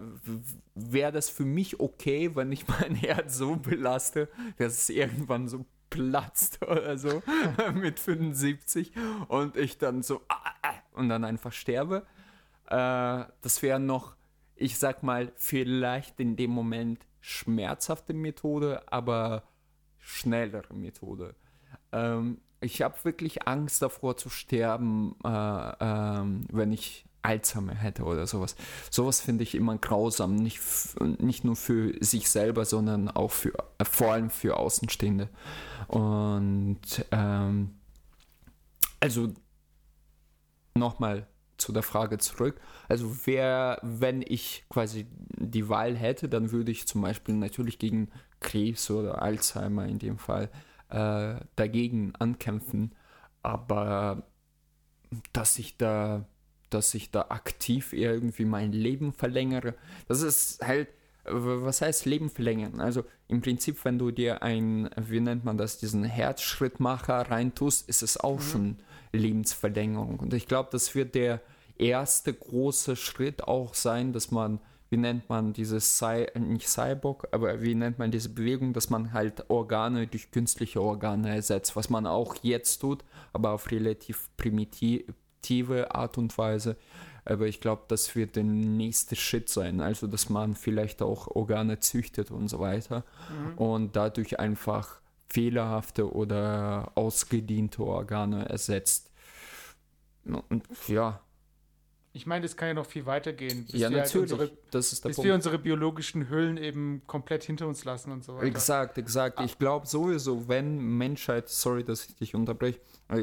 [0.75, 5.64] wäre das für mich okay, wenn ich mein Herz so belaste, dass es irgendwann so
[5.88, 7.22] platzt oder so
[7.75, 8.92] mit 75
[9.29, 12.07] und ich dann so ah, ah, und dann einfach sterbe.
[12.66, 14.16] Äh, das wäre noch,
[14.57, 19.45] ich sag mal, vielleicht in dem Moment schmerzhafte Methode, aber
[19.99, 21.35] schnellere Methode.
[21.93, 28.27] Ähm, ich habe wirklich Angst davor zu sterben, äh, ähm, wenn ich Alzheimer hätte oder
[28.27, 28.57] sowas.
[28.91, 30.61] Sowas finde ich immer grausam, nicht,
[31.21, 35.29] nicht nur für sich selber, sondern auch für, äh, vor allem für Außenstehende.
[35.87, 36.81] Und
[37.13, 37.75] ähm,
[39.01, 39.33] also
[40.75, 42.61] nochmal zu der Frage zurück.
[42.88, 48.09] Also wer, wenn ich quasi die Wahl hätte, dann würde ich zum Beispiel natürlich gegen
[48.41, 50.51] Krebs oder Alzheimer in dem Fall
[50.88, 52.95] äh, dagegen ankämpfen.
[53.43, 54.25] Aber
[55.33, 56.27] dass ich da,
[56.71, 59.75] dass ich da aktiv irgendwie mein Leben verlängere,
[60.09, 60.88] das ist halt,
[61.25, 62.81] was heißt Leben verlängern?
[62.81, 68.03] Also im Prinzip, wenn du dir ein, wie nennt man das, diesen Herzschrittmacher reintust, ist
[68.03, 68.43] es auch mhm.
[68.43, 68.77] schon
[69.12, 70.18] Lebensverlängerung.
[70.20, 71.40] Und ich glaube, das wird der
[71.79, 77.62] erste große Schritt auch sein, dass man, wie nennt man dieses, Cy nicht Cyborg, aber
[77.62, 82.07] wie nennt man diese Bewegung, dass man halt Organe durch künstliche Organe ersetzt, was man
[82.07, 86.77] auch jetzt tut, aber auf relativ primitive Art und Weise.
[87.25, 89.81] Aber ich glaube, das wird der nächste Schritt sein.
[89.81, 93.05] Also, dass man vielleicht auch Organe züchtet und so weiter.
[93.31, 93.59] Mhm.
[93.59, 95.01] Und dadurch einfach
[95.33, 99.11] fehlerhafte oder ausgediente Organe ersetzt.
[100.25, 101.21] Und ja.
[102.14, 103.64] Ich meine, das kann ja noch viel weitergehen.
[103.68, 104.31] ja, halt natürlich.
[104.33, 105.27] Halt unsere, das ist der bis Punkt.
[105.27, 108.45] wir unsere biologischen Hüllen eben komplett hinter uns lassen und so weiter.
[108.45, 109.40] Exakt, exakt.
[109.40, 112.79] Ich glaube sowieso, wenn Menschheit, sorry, dass ich dich unterbreche,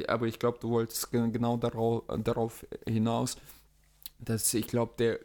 [0.08, 3.38] aber ich glaube, du wolltest genau darauf, darauf hinaus,
[4.18, 5.20] dass ich glaube, der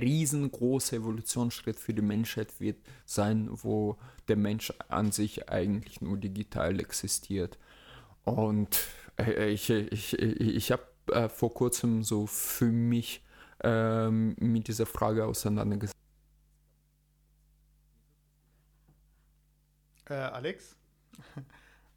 [0.00, 2.76] riesengroße Evolutionsschritt für die Menschheit wird
[3.06, 7.58] sein, wo der Mensch an sich eigentlich nur digital existiert.
[8.24, 8.86] Und
[9.18, 13.22] äh, ich, ich, ich habe äh, vor kurzem so für mich
[13.62, 15.94] ähm, mit dieser Frage auseinandergesetzt.
[20.08, 20.76] Äh, Alex?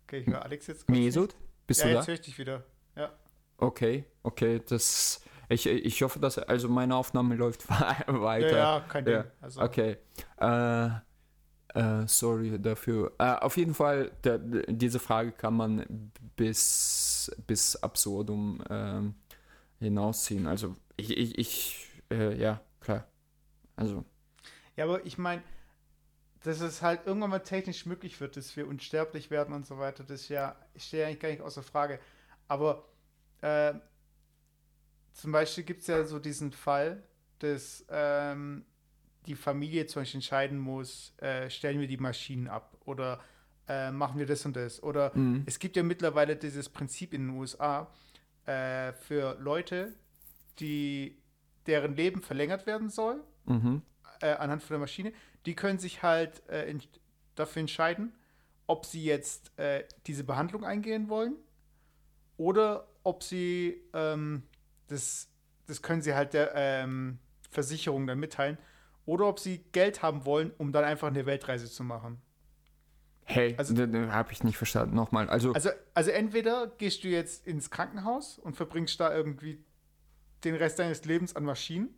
[0.09, 0.89] Okay, ich höre Alex jetzt.
[0.89, 1.97] Mesut, bist ja, du da?
[1.97, 2.07] jetzt da?
[2.07, 2.63] höre ich dich wieder.
[2.95, 3.11] Ja.
[3.57, 8.51] Okay, okay, das ich, ich hoffe, dass also meine Aufnahme läuft weiter.
[8.51, 9.13] Ja, ja kein Ding.
[9.15, 9.25] Ja.
[9.41, 9.61] Also.
[9.61, 9.97] Okay.
[10.39, 10.89] Äh,
[11.73, 13.13] äh, sorry dafür.
[13.19, 19.15] Äh, auf jeden Fall, der, diese Frage kann man bis, bis absurdum ähm,
[19.79, 20.47] hinausziehen.
[20.47, 23.05] Also ich, ich, ich äh, ja, klar.
[23.75, 24.03] Also.
[24.75, 25.43] Ja, aber ich meine,
[26.43, 30.03] dass es halt irgendwann mal technisch möglich wird, dass wir unsterblich werden und so weiter,
[30.03, 31.99] das ja, ich stehe eigentlich gar nicht außer Frage.
[32.47, 32.85] Aber
[33.41, 33.73] äh,
[35.17, 37.01] zum Beispiel gibt es ja so diesen Fall,
[37.39, 38.65] dass ähm,
[39.25, 43.19] die Familie zum Beispiel entscheiden muss, äh, stellen wir die Maschinen ab oder
[43.67, 44.81] äh, machen wir das und das.
[44.83, 45.41] Oder mhm.
[45.47, 47.91] es gibt ja mittlerweile dieses Prinzip in den USA
[48.45, 49.95] äh, für Leute,
[50.59, 51.17] die
[51.65, 53.81] deren Leben verlängert werden soll, mhm.
[54.19, 55.13] Äh, anhand von der Maschine,
[55.45, 56.81] die können sich halt äh, in,
[57.35, 58.15] dafür entscheiden,
[58.67, 61.35] ob sie jetzt äh, diese Behandlung eingehen wollen
[62.37, 64.43] oder ob sie ähm,
[64.87, 65.29] das,
[65.67, 67.19] das können sie halt der ähm,
[67.49, 68.57] Versicherung dann mitteilen.
[69.05, 72.21] Oder ob sie Geld haben wollen, um dann einfach eine Weltreise zu machen.
[73.23, 74.95] Hey, also habe ich nicht verstanden.
[74.95, 75.29] Nochmal.
[75.29, 79.63] Also, also, also entweder gehst du jetzt ins Krankenhaus und verbringst da irgendwie
[80.43, 81.89] den Rest deines Lebens an Maschinen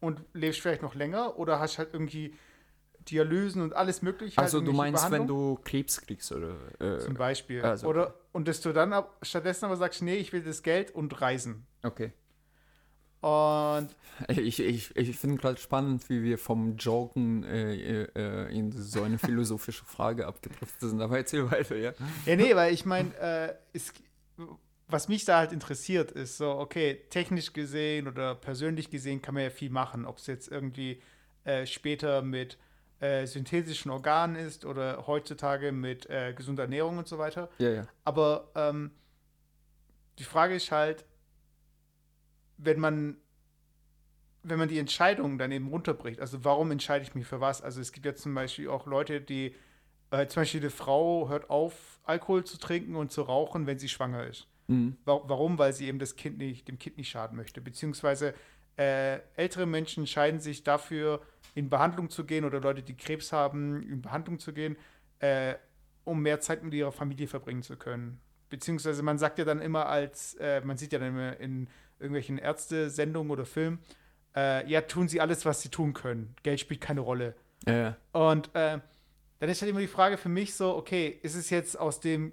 [0.00, 2.34] und lebst vielleicht noch länger oder hast halt irgendwie
[3.10, 4.38] Dialysen und alles mögliche.
[4.38, 7.62] Also halt du meinst, wenn du Krebs kriegst oder äh, zum Beispiel.
[7.62, 10.90] Also, oder und dass du dann ab, stattdessen aber sagst, nee, ich will das Geld
[10.90, 11.66] und reisen.
[11.82, 12.12] Okay.
[13.20, 13.88] Und
[14.28, 19.16] ich, ich, ich finde gerade spannend, wie wir vom Joken äh, äh, in so eine
[19.16, 21.00] philosophische Frage abgedriftet sind.
[21.00, 21.94] Aber erzähl weiter, ja.
[22.26, 23.54] Ja, nee, weil ich meine, äh,
[24.88, 29.44] was mich da halt interessiert, ist so, okay, technisch gesehen oder persönlich gesehen kann man
[29.44, 30.04] ja viel machen.
[30.04, 31.00] Ob es jetzt irgendwie
[31.44, 32.58] äh, später mit
[33.04, 37.50] äh, synthetischen Organen ist oder heutzutage mit äh, gesunder Ernährung und so weiter.
[37.58, 37.86] Ja, ja.
[38.04, 38.92] Aber ähm,
[40.18, 41.04] die Frage ist halt,
[42.56, 43.18] wenn man
[44.46, 47.62] wenn man die Entscheidungen dann eben runterbricht, also warum entscheide ich mich für was?
[47.62, 49.54] Also es gibt ja zum Beispiel auch Leute, die,
[50.10, 53.88] äh, zum Beispiel eine Frau hört auf, Alkohol zu trinken und zu rauchen, wenn sie
[53.88, 54.46] schwanger ist.
[54.66, 54.98] Mhm.
[55.06, 55.58] Warum?
[55.58, 57.62] Weil sie eben das Kind nicht, dem Kind nicht schaden möchte.
[57.62, 58.34] Beziehungsweise
[58.76, 61.20] äh, ältere Menschen entscheiden sich dafür,
[61.54, 64.76] in Behandlung zu gehen oder Leute, die Krebs haben, in Behandlung zu gehen,
[65.20, 65.54] äh,
[66.04, 68.20] um mehr Zeit mit ihrer Familie verbringen zu können.
[68.50, 72.38] Beziehungsweise man sagt ja dann immer als, äh, man sieht ja dann immer in irgendwelchen
[72.38, 73.78] Ärzte-Sendungen oder Filmen,
[74.36, 76.34] äh, ja, tun sie alles, was sie tun können.
[76.42, 77.34] Geld spielt keine Rolle.
[77.66, 77.96] Ja.
[78.12, 78.80] Und äh,
[79.38, 82.32] dann ist halt immer die Frage für mich so, okay, ist es jetzt aus dem,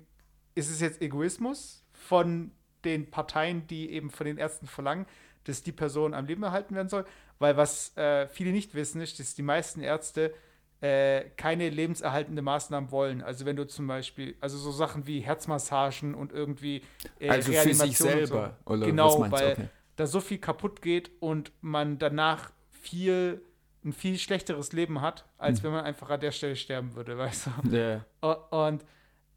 [0.56, 2.52] ist es jetzt Egoismus von
[2.84, 5.06] den Parteien, die eben von den Ärzten verlangen,
[5.46, 7.06] dass die Person am Leben erhalten werden soll?
[7.40, 10.34] Weil was äh, viele nicht wissen, ist, dass die meisten Ärzte
[10.82, 13.22] äh, keine lebenserhaltende Maßnahmen wollen.
[13.22, 16.82] Also wenn du zum Beispiel, also so Sachen wie Herzmassagen und irgendwie
[17.20, 18.74] äh, also für sich selber, so.
[18.74, 19.70] oder genau, weil okay.
[19.96, 23.42] da so viel kaputt geht und man danach viel
[23.84, 25.66] ein viel schlechteres Leben hat, als hm.
[25.66, 27.70] wenn man einfach an der Stelle sterben würde, weißt du?
[27.72, 28.06] Yeah.
[28.22, 28.86] Und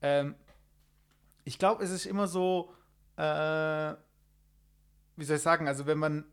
[0.02, 0.34] ähm,
[1.44, 2.72] ich glaube, es ist immer so,
[3.16, 3.94] äh,
[5.16, 6.24] wie soll ich sagen, also wenn man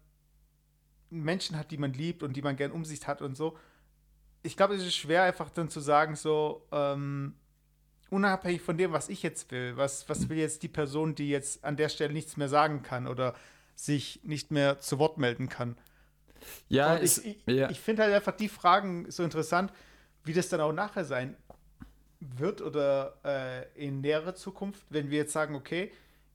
[1.09, 3.57] Menschen hat, die man liebt und die man gern um sich hat und so,
[4.43, 7.35] ich glaube, es ist schwer einfach dann zu sagen, so, ähm,
[8.09, 11.63] unabhängig von dem, was ich jetzt will, was, was will jetzt die Person, die jetzt
[11.63, 13.33] an der Stelle nichts mehr sagen kann oder
[13.75, 15.77] sich nicht mehr zu Wort melden kann.
[16.67, 17.69] Ja, ich, ich, ja.
[17.69, 19.71] ich finde halt einfach die Fragen so interessant,
[20.23, 21.35] wie das dann auch nachher sein
[22.19, 25.91] wird oder äh, in näherer Zukunft, wenn wir jetzt sagen, okay,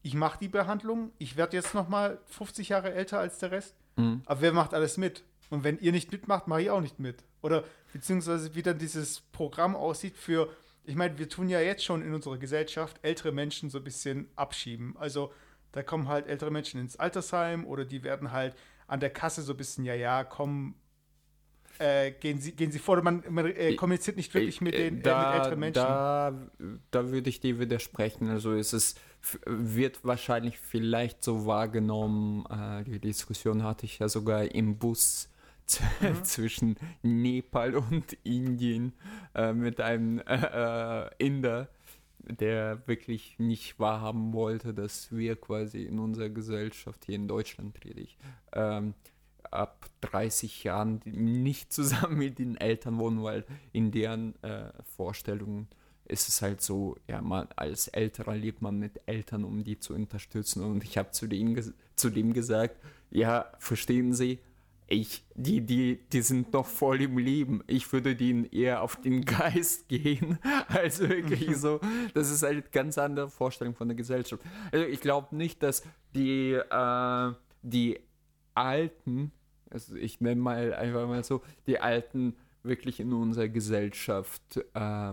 [0.07, 3.75] ich mache die Behandlung, ich werde jetzt noch mal 50 Jahre älter als der Rest,
[3.97, 4.23] mhm.
[4.25, 5.25] aber wer macht alles mit?
[5.51, 7.25] Und wenn ihr nicht mitmacht, mache ich auch nicht mit.
[7.43, 10.49] Oder beziehungsweise wie dann dieses Programm aussieht für,
[10.85, 14.29] ich meine, wir tun ja jetzt schon in unserer Gesellschaft ältere Menschen so ein bisschen
[14.37, 14.97] abschieben.
[14.97, 15.33] Also
[15.73, 18.55] da kommen halt ältere Menschen ins Altersheim oder die werden halt
[18.87, 20.77] an der Kasse so ein bisschen, ja, ja, komm,
[21.79, 25.23] äh, gehen, Sie, gehen Sie vor, man, man äh, kommuniziert nicht wirklich mit den da,
[25.23, 25.83] äh, mit älteren Menschen.
[25.83, 26.35] Da,
[26.91, 28.29] da würde ich dir widersprechen.
[28.31, 28.99] Also es ist,
[29.45, 35.29] wird wahrscheinlich vielleicht so wahrgenommen, äh, die Diskussion hatte ich ja sogar im Bus
[36.01, 36.25] mhm.
[36.25, 38.93] zwischen Nepal und Indien
[39.35, 41.69] äh, mit einem äh, Inder,
[42.19, 48.01] der wirklich nicht wahrhaben wollte, dass wir quasi in unserer Gesellschaft hier in Deutschland rede
[48.01, 48.19] ich,
[48.53, 48.95] ähm,
[49.51, 55.69] ab 30 Jahren nicht zusammen mit den Eltern wohnen, weil in deren äh, Vorstellungen
[56.09, 59.95] ist es halt so, ja, man als Älterer lebt man mit Eltern, um die zu
[59.95, 60.63] unterstützen.
[60.63, 61.29] Und ich habe zu,
[61.97, 62.77] zu dem gesagt,
[63.11, 64.39] ja, verstehen Sie,
[64.89, 67.63] ich, die, die, die sind noch voll im Leben.
[67.67, 70.39] Ich würde denen eher auf den Geist gehen,
[70.69, 71.81] als wirklich so.
[72.15, 74.43] Das ist halt eine ganz andere Vorstellung von der Gesellschaft.
[74.71, 75.83] Also ich glaube nicht, dass
[76.15, 77.99] die, äh, die
[78.55, 79.33] Alten,
[79.71, 85.13] also ich nenne mal einfach mal so, die Alten wirklich in unserer Gesellschaft äh,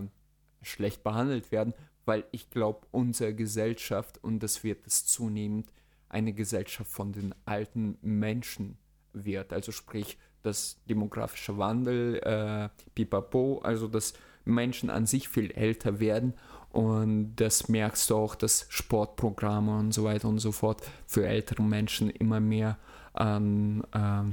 [0.64, 1.74] schlecht behandelt werden,
[2.04, 5.70] weil ich glaube, unsere Gesellschaft, und das wird es zunehmend,
[6.08, 8.76] eine Gesellschaft von den alten Menschen
[9.12, 9.52] wird.
[9.52, 14.12] Also sprich, das demografische Wandel, äh, pipapo, also dass
[14.44, 16.34] Menschen an sich viel älter werden
[16.74, 21.62] und das merkst du auch, dass Sportprogramme und so weiter und so fort für ältere
[21.62, 22.78] Menschen immer mehr,
[23.16, 24.24] ähm, äh,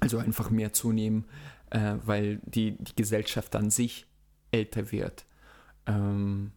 [0.00, 1.26] also einfach mehr zunehmen,
[1.68, 4.06] äh, weil die, die Gesellschaft an sich
[4.52, 5.26] älter wird.
[5.86, 6.52] Ähm,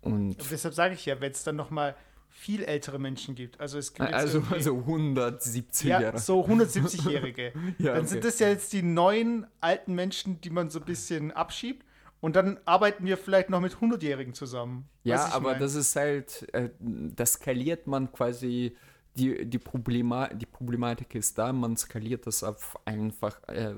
[0.00, 1.96] und, und deshalb sage ich ja, wenn es dann nochmal
[2.28, 3.58] viel ältere Menschen gibt.
[3.58, 6.18] Also es gibt also, also 170 ja, Jahre.
[6.18, 7.52] So 170-Jährige.
[7.78, 8.06] ja, dann okay.
[8.06, 11.84] sind das ja jetzt die neuen alten Menschen, die man so ein bisschen abschiebt.
[12.20, 14.88] Und dann arbeiten wir vielleicht noch mit 100-Jährigen zusammen.
[15.04, 15.60] Ja, aber mein?
[15.60, 18.76] das ist halt, äh, das skaliert man quasi,
[19.14, 23.74] die, die, Problema die Problematik ist da, man skaliert das auf einfach äh,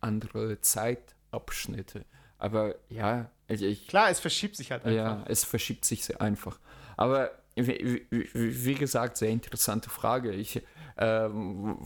[0.00, 2.04] andere Zeitabschnitte.
[2.38, 3.88] Aber ja, also ich.
[3.88, 4.96] Klar, es verschiebt sich halt einfach.
[4.96, 6.58] Ja, es verschiebt sich einfach.
[6.96, 10.32] Aber wie, wie, gesagt, sehr interessante Frage.
[10.32, 10.62] Ich,
[10.96, 11.78] ähm,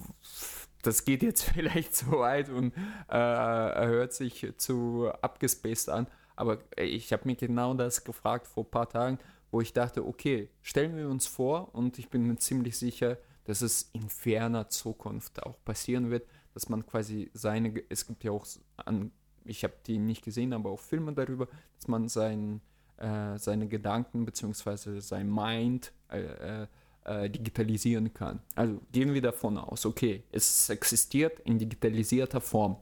[0.82, 2.74] das geht jetzt vielleicht zu weit und
[3.08, 6.06] äh, hört sich zu abgespaced an,
[6.36, 9.18] aber ich habe mir genau das gefragt vor ein paar Tagen,
[9.50, 13.62] wo ich dachte, okay, stellen wir uns vor und ich bin mir ziemlich sicher, dass
[13.62, 18.46] es in ferner Zukunft auch passieren wird, dass man quasi seine, es gibt ja auch,
[18.76, 19.10] an,
[19.48, 22.60] ich habe die nicht gesehen, aber auch Filme darüber, dass man sein
[22.98, 25.00] äh, seine Gedanken bzw.
[25.00, 26.66] sein Mind äh,
[27.04, 28.40] äh, digitalisieren kann.
[28.54, 32.76] Also gehen wir davon aus, okay, es existiert in digitalisierter Form.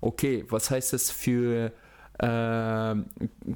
[0.00, 1.72] Okay, was heißt das für
[2.18, 2.94] äh,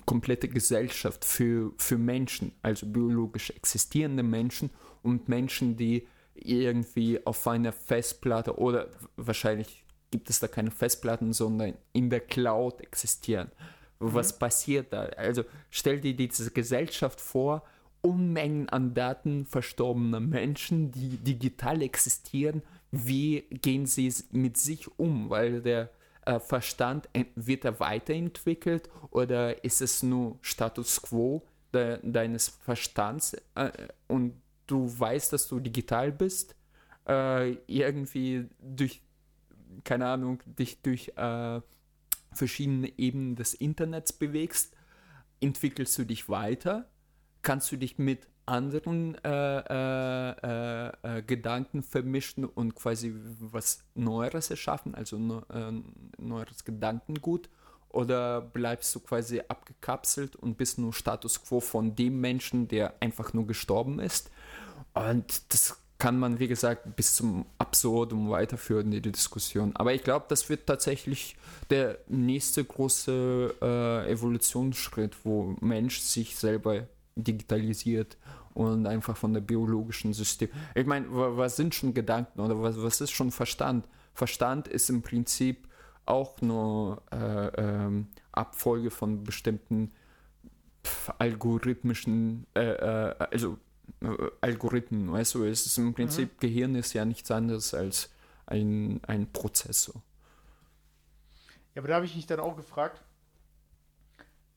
[0.05, 4.71] komplette Gesellschaft, für, für Menschen, also biologisch existierende Menschen
[5.03, 9.82] und Menschen, die irgendwie auf einer Festplatte oder wahrscheinlich
[10.13, 13.51] gibt es da keine Festplatten, sondern in der Cloud existieren.
[13.99, 14.39] Was mhm.
[14.39, 15.03] passiert da?
[15.17, 17.65] Also stell dir diese Gesellschaft vor,
[18.03, 22.63] Unmengen an Daten verstorbener Menschen, die digital existieren.
[22.91, 25.31] Wie gehen sie mit sich um?
[25.31, 25.89] Weil der
[26.27, 33.71] äh, Verstand wird er weiterentwickelt oder ist es nur Status quo de deines Verstands äh,
[34.09, 34.35] und
[34.67, 36.55] du weißt, dass du digital bist,
[37.09, 39.01] äh, irgendwie durch,
[39.85, 41.61] keine Ahnung, dich durch äh,
[42.33, 44.75] verschiedene Ebenen des Internets bewegst,
[45.41, 46.89] entwickelst du dich weiter,
[47.43, 54.95] kannst du dich mit anderen äh, äh, äh, Gedanken vermischen und quasi was Neueres erschaffen,
[54.95, 55.19] also
[56.19, 57.49] neueres Gedankengut
[57.89, 63.33] oder bleibst du quasi abgekapselt und bist nur Status quo von dem Menschen, der einfach
[63.33, 64.31] nur gestorben ist?
[64.95, 69.71] Und das kann man, wie gesagt, bis zum Absurdum weiterführen, die Diskussion.
[69.77, 71.37] Aber ich glaube, das wird tatsächlich
[71.71, 78.17] der nächste große äh, Evolutionsschritt, wo Mensch sich selber digitalisiert
[78.53, 80.49] und einfach von der biologischen System.
[80.75, 83.87] Ich meine, was sind schon Gedanken oder was, was ist schon Verstand?
[84.13, 85.69] Verstand ist im Prinzip
[86.05, 89.93] auch nur äh, ähm, Abfolge von bestimmten
[91.21, 93.57] algorithmischen, äh, äh, also
[94.41, 96.39] Algorithmen, weißt du, es ist im Prinzip, mhm.
[96.41, 98.11] Gehirn ist ja nichts anderes als
[98.47, 100.03] ein, ein Prozessor.
[101.75, 103.03] Ja, aber da habe ich mich dann auch gefragt,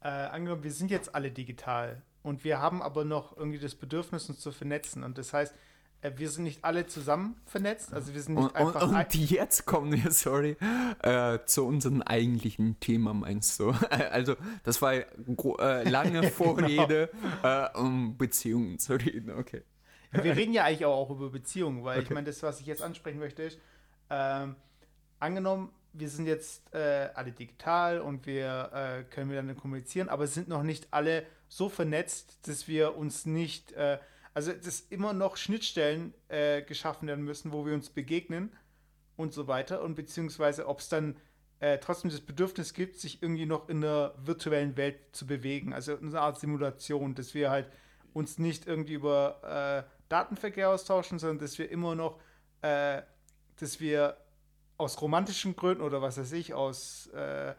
[0.02, 4.30] äh, angenommen, wir sind jetzt alle digital und wir haben aber noch irgendwie das Bedürfnis,
[4.30, 5.58] uns zu vernetzen und das heißt, äh,
[6.16, 8.82] wir sind nicht alle zusammen vernetzt, also wir sind nicht und, einfach.
[8.88, 10.58] Und, und jetzt kommen wir, sorry,
[11.02, 13.74] äh, zu unserem eigentlichen Thema, meinst du?
[13.90, 16.24] Also, das war äh, lange.
[16.32, 17.10] Vorrede,
[17.42, 17.66] genau.
[17.66, 19.64] äh, um Beziehungen zu reden, okay.
[20.12, 22.08] Wir reden ja eigentlich auch über Beziehungen, weil okay.
[22.08, 23.60] ich meine, das, was ich jetzt ansprechen möchte, ist,
[24.10, 24.56] ähm,
[25.20, 30.48] angenommen, wir sind jetzt äh, alle digital und wir äh, können miteinander kommunizieren, aber sind
[30.48, 33.74] noch nicht alle so vernetzt, dass wir uns nicht
[34.36, 38.52] also, dass immer noch Schnittstellen äh, geschaffen werden müssen, wo wir uns begegnen
[39.16, 39.82] und so weiter.
[39.82, 41.16] Und beziehungsweise, ob es dann
[41.62, 45.74] äh, trotzdem das Bedürfnis gibt, sich irgendwie noch in der virtuellen Welt zu bewegen.
[45.74, 47.72] Also eine Art Simulation, dass wir halt
[48.14, 52.20] uns nicht irgendwie über äh, Datenverkehr austauschen, sondern dass wir immer noch,
[52.62, 53.04] äh,
[53.58, 54.18] dass wir
[54.76, 57.56] aus romantischen Gründen oder was weiß ich, aus äh,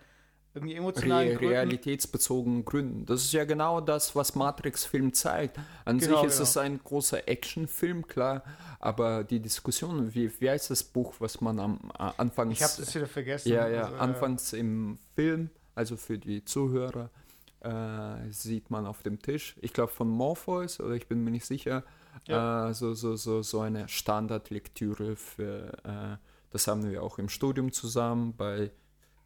[0.57, 3.07] irgendwie emotionalen Re realitätsbezogenen Gründen.
[3.07, 5.59] Das ist ja genau das, was Matrix-Film zeigt.
[5.85, 6.45] An genau, sich ist genau.
[6.45, 8.43] es ein großer Actionfilm, klar,
[8.81, 12.55] aber die Diskussion, wie, wie heißt das Buch, was man am äh, Anfangs...
[12.55, 13.51] Ich habe das wieder vergessen.
[13.51, 14.59] Ja, ja, also, anfangs ja.
[14.59, 17.11] im Film, also für die Zuhörer,
[17.61, 21.47] äh, sieht man auf dem Tisch, ich glaube von Morpheus, oder ich bin mir nicht
[21.47, 21.85] sicher,
[22.27, 22.71] ja.
[22.71, 25.73] äh, so, so, so, so eine Standardlektüre für...
[25.85, 26.17] Äh,
[26.51, 28.71] das haben wir auch im Studium zusammen bei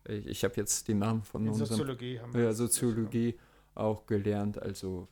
[0.07, 3.39] ich, ich habe jetzt die Namen von In unserem, Soziologie haben wir ja, Soziologie
[3.75, 4.61] auch gelernt.
[4.61, 5.09] Also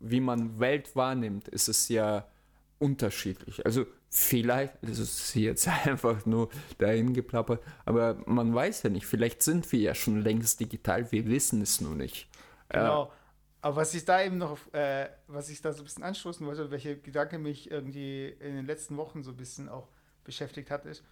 [0.00, 2.26] wie man Welt wahrnimmt, ist es ja
[2.78, 3.64] unterschiedlich.
[3.64, 9.42] Also vielleicht, das ist jetzt einfach nur dahin geplappert, aber man weiß ja nicht, vielleicht
[9.42, 12.28] sind wir ja schon längst digital, wir wissen es nur nicht.
[12.68, 13.04] Genau.
[13.04, 13.08] Äh,
[13.62, 16.72] aber was ich da eben noch, äh, was ich da so ein bisschen anstoßen wollte,
[16.72, 19.88] welche Gedanke mich irgendwie in den letzten Wochen so ein bisschen auch
[20.24, 21.04] beschäftigt hat, ist,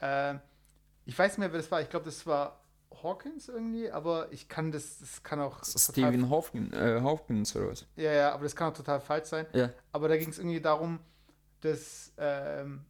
[0.00, 0.34] äh,
[1.04, 1.80] ich weiß nicht mehr, wer das war.
[1.80, 2.60] Ich glaube, das war
[3.02, 5.64] Hawkins irgendwie, aber ich kann das, das kann auch.
[5.64, 7.86] Stephen Hawkins, äh, Hawkins oder was?
[7.96, 9.46] Ja, ja, aber das kann auch total falsch sein.
[9.52, 9.70] Ja.
[9.92, 11.00] Aber da ging es irgendwie darum,
[11.60, 12.84] dass ähm,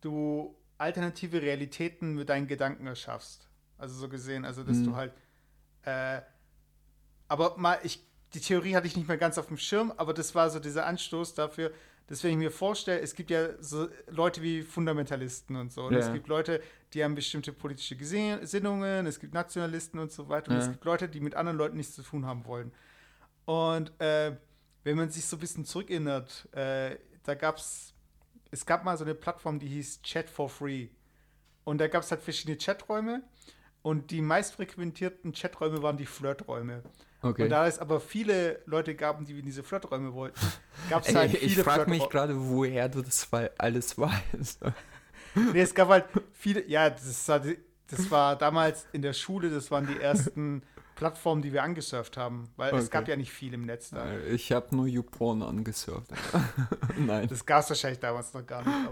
[0.00, 3.48] du alternative Realitäten mit deinen Gedanken erschaffst.
[3.76, 4.84] Also so gesehen, also dass mhm.
[4.84, 5.12] du halt.
[5.82, 6.22] Äh,
[7.28, 10.34] aber mal, ich, die Theorie hatte ich nicht mehr ganz auf dem Schirm, aber das
[10.34, 11.72] war so dieser Anstoß dafür,
[12.10, 15.84] dass wenn ich mir vorstelle, es gibt ja so Leute wie Fundamentalisten und so.
[15.84, 16.00] Und ja.
[16.00, 16.60] es gibt Leute,
[16.92, 20.50] die haben bestimmte politische Gesinnungen, es gibt Nationalisten und so weiter.
[20.50, 20.64] Und ja.
[20.64, 22.72] es gibt Leute, die mit anderen Leuten nichts zu tun haben wollen.
[23.44, 24.36] Und äh,
[24.82, 27.94] wenn man sich so ein bisschen zurückerinnert, äh, da gab es,
[28.50, 30.88] es gab mal so eine Plattform, die hieß Chat for Free.
[31.62, 33.22] Und da gab es halt verschiedene Chaträume.
[33.82, 36.82] Und die meistfrequentierten Chaträume waren die Flirträume.
[37.22, 37.44] Okay.
[37.44, 40.40] Und da es aber viele Leute gab, die in diese Flirträume wollten,
[40.90, 44.60] gab es halt viele Ich frage mich gerade, woher du das alles weißt.
[45.34, 47.42] nee, es gab halt viele, ja, das war,
[47.88, 50.62] das war damals in der Schule, das waren die ersten
[50.96, 52.82] Plattformen, die wir angesurft haben, weil okay.
[52.82, 54.12] es gab ja nicht viel im Netz da.
[54.12, 56.10] Äh, ich habe nur YouPorn angesurft.
[56.98, 57.28] Nein.
[57.28, 58.88] Das gab es wahrscheinlich damals noch gar nicht.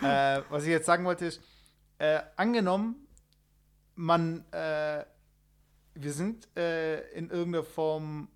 [0.00, 1.40] Aber, äh, was ich jetzt sagen wollte ist,
[1.98, 3.06] äh, angenommen,
[3.94, 5.04] man äh,
[5.94, 8.28] wir sind äh, in irgendeiner Form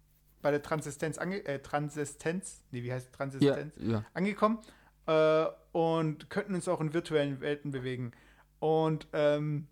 [0.42, 3.74] bei der Transistenz, ange äh, Transistenz, nee, wie heißt Transistenz?
[3.78, 4.04] Ja, ja.
[4.14, 4.58] Angekommen
[5.06, 8.12] äh, und könnten uns auch in virtuellen Welten bewegen.
[8.58, 9.66] Und ähm,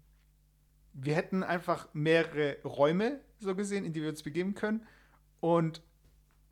[0.92, 4.86] wir hätten einfach mehrere Räume, so gesehen, in die wir uns begeben können.
[5.40, 5.82] Und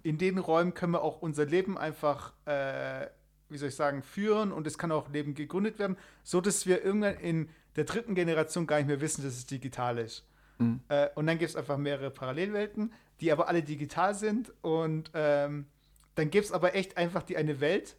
[0.03, 3.07] in den Räumen können wir auch unser Leben einfach, äh,
[3.49, 6.85] wie soll ich sagen, führen und es kann auch Leben gegründet werden, so dass wir
[6.85, 10.25] irgendwann in der dritten Generation gar nicht mehr wissen, dass es digital ist.
[10.63, 10.81] Mhm.
[10.89, 14.53] Äh, und dann gibt es einfach mehrere Parallelwelten, die aber alle digital sind.
[14.63, 15.67] Und ähm,
[16.15, 17.97] dann gibt es aber echt einfach die eine Welt,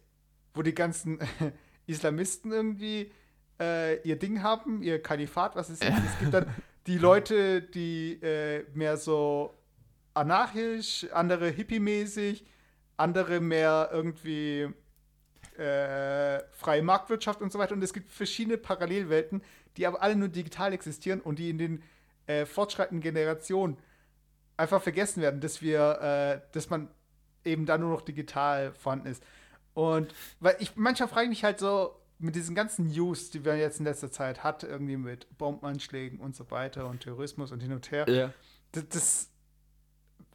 [0.54, 1.18] wo die ganzen
[1.86, 3.10] Islamisten irgendwie
[3.60, 5.84] äh, ihr Ding haben, ihr Kalifat, was ist.
[5.84, 6.46] Es gibt dann
[6.86, 9.54] die Leute, die äh, mehr so
[10.12, 12.44] anarchisch, andere hippie-mäßig,
[12.96, 14.68] andere mehr irgendwie
[15.58, 17.74] äh, freie Marktwirtschaft und so weiter.
[17.74, 19.42] Und es gibt verschiedene Parallelwelten,
[19.76, 21.82] die aber alle nur digital existieren und die in den
[22.26, 23.76] äh, fortschreitenden Generationen
[24.56, 26.88] einfach vergessen werden, dass wir, äh, dass man
[27.44, 29.22] eben da nur noch digital vorhanden ist.
[29.74, 33.56] Und weil ich manchmal frage ich mich halt so, mit diesen ganzen News, die wir
[33.56, 37.72] jetzt in letzter Zeit hatten, irgendwie mit Bombenanschlägen und so weiter und Terrorismus und hin
[37.72, 38.32] und her, Ja.
[38.72, 39.30] das, das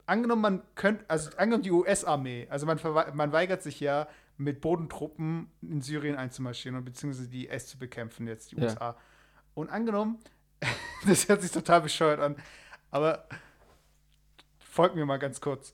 [0.06, 2.80] angenommen, man könnte, also angenommen die US-Armee, also man,
[3.14, 8.28] man weigert sich ja, mit Bodentruppen in Syrien einzumarschieren und beziehungsweise die IS zu bekämpfen,
[8.28, 8.64] jetzt die Ja.
[8.64, 8.98] USA.
[9.54, 10.20] Und angenommen,
[11.06, 12.36] das hört sich total bescheuert an,
[12.92, 13.28] aber
[14.60, 15.74] folgt mir mal ganz kurz.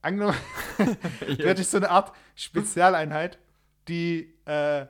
[0.00, 0.36] Angenommen,
[0.78, 1.46] ja.
[1.46, 3.38] hätte ich so eine Art Spezialeinheit,
[3.86, 4.86] die äh,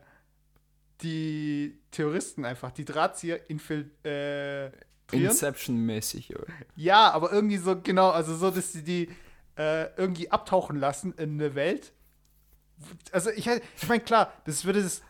[1.02, 4.72] die Terroristen einfach, die Drahtzieher infiltrieren.
[5.10, 6.34] Inception-mäßig.
[6.34, 6.46] oder?
[6.76, 9.10] Ja, aber irgendwie so, genau, also so, dass sie die
[9.58, 11.92] äh, irgendwie abtauchen lassen in eine Welt.
[13.10, 15.02] Also ich, ich meine, klar, das würde das,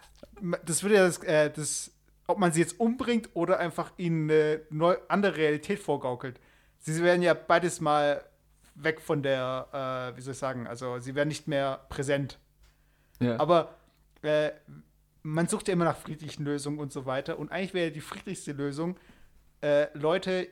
[0.65, 1.92] das würde ja das, äh, das,
[2.27, 6.41] ob man sie jetzt umbringt oder einfach ihnen eine neu, andere Realität vorgaukelt.
[6.79, 8.25] Sie werden ja beides mal
[8.75, 12.39] weg von der, äh, wie soll ich sagen, also sie werden nicht mehr präsent.
[13.21, 13.39] Ja.
[13.39, 13.75] Aber
[14.23, 14.51] äh,
[15.23, 17.39] man sucht ja immer nach friedlichen Lösungen und so weiter.
[17.39, 18.97] Und eigentlich wäre die friedlichste Lösung,
[19.61, 20.49] äh, Leute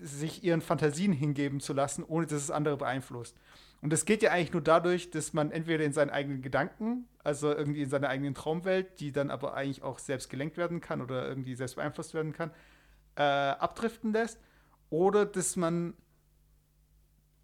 [0.00, 3.36] sich ihren Fantasien hingeben zu lassen, ohne dass es andere beeinflusst.
[3.82, 7.52] Und das geht ja eigentlich nur dadurch, dass man entweder in seinen eigenen Gedanken, also
[7.52, 11.28] irgendwie in seiner eigenen Traumwelt, die dann aber eigentlich auch selbst gelenkt werden kann oder
[11.28, 12.52] irgendwie selbst beeinflusst werden kann,
[13.16, 14.38] äh, abdriften lässt.
[14.88, 15.94] Oder dass man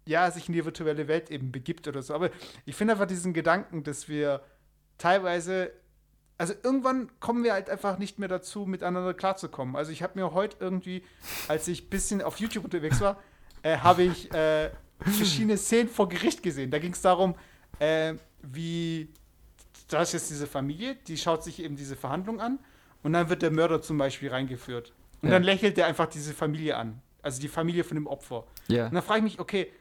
[0.09, 2.15] ja, sich in die virtuelle Welt eben begibt oder so.
[2.15, 2.31] Aber
[2.65, 4.41] ich finde einfach diesen Gedanken, dass wir
[4.97, 5.71] teilweise,
[6.37, 9.75] also irgendwann kommen wir halt einfach nicht mehr dazu, miteinander klarzukommen.
[9.75, 11.03] Also ich habe mir heute irgendwie,
[11.47, 13.21] als ich ein bisschen auf YouTube unterwegs war,
[13.61, 16.71] äh, habe ich äh, verschiedene Szenen vor Gericht gesehen.
[16.71, 17.35] Da ging es darum,
[17.79, 19.09] äh, wie,
[19.87, 22.59] da ist jetzt diese Familie, die schaut sich eben diese Verhandlung an
[23.03, 24.93] und dann wird der Mörder zum Beispiel reingeführt.
[25.21, 25.35] Und Ja.
[25.35, 27.01] dann lächelt der einfach diese Familie an.
[27.21, 28.45] Also die Familie von dem Opfer.
[28.67, 28.85] ja.
[28.87, 29.71] Und dann frage ich mich, okay,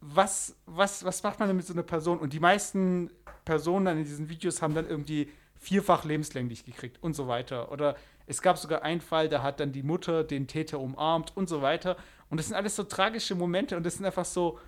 [0.00, 2.18] was, was, was macht man denn mit so einer Person?
[2.18, 3.10] Und die meisten
[3.44, 7.72] Personen dann in diesen Videos haben dann irgendwie vierfach lebenslänglich gekriegt und so weiter.
[7.72, 7.96] Oder
[8.26, 11.62] es gab sogar einen Fall, da hat dann die Mutter den Täter umarmt und so
[11.62, 11.96] weiter.
[12.34, 14.58] Und das sind alles so tragische Momente und das sind einfach so,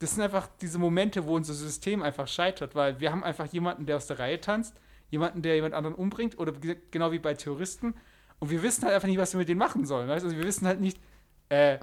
[0.00, 3.86] das sind einfach diese Momente, wo unser System einfach scheitert, weil wir haben einfach jemanden,
[3.86, 4.74] der aus der Reihe tanzt,
[5.08, 7.94] jemanden, der jemand anderen umbringt oder ge- genau wie bei Terroristen.
[8.38, 10.10] Und wir wissen halt einfach nicht, was wir mit denen machen sollen.
[10.10, 10.26] Weißt?
[10.26, 10.98] Also wir wissen halt nicht,
[11.48, 11.80] äh, in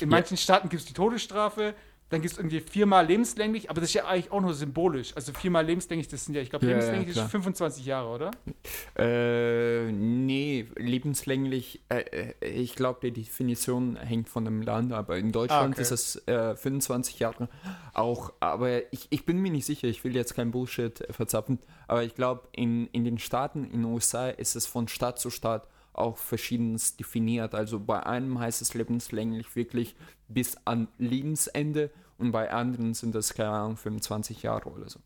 [0.00, 0.06] Ja.
[0.06, 1.74] manchen Staaten gibt es die Todesstrafe,
[2.10, 5.12] dann gibt es irgendwie viermal lebenslänglich, aber das ist ja eigentlich auch nur symbolisch.
[5.16, 7.28] Also viermal lebenslänglich, das sind ja, ich glaube, Ja, ja, lebenslänglich ist klar.
[7.28, 8.30] 25 Jahre, oder?
[8.96, 15.32] Äh, nee, lebenslänglich, äh, äh, ich glaube, die Definition hängt von dem Land, aber in
[15.32, 15.82] Deutschland Ah, okay.
[15.82, 17.48] ist es äh, 25 Jahre
[17.92, 22.04] auch, aber ich, ich bin mir nicht sicher, ich will jetzt kein Bullshit verzapfen, aber
[22.04, 25.66] ich glaube, in, in den Staaten, in den USA ist es von Staat zu Staat
[25.94, 27.54] auch verschiedenes definiert.
[27.54, 29.96] Also bei einem heißt es lebenslänglich wirklich
[30.28, 35.00] bis an Lebensende und bei anderen sind das, keine Ahnung, 25 Jahre oder so.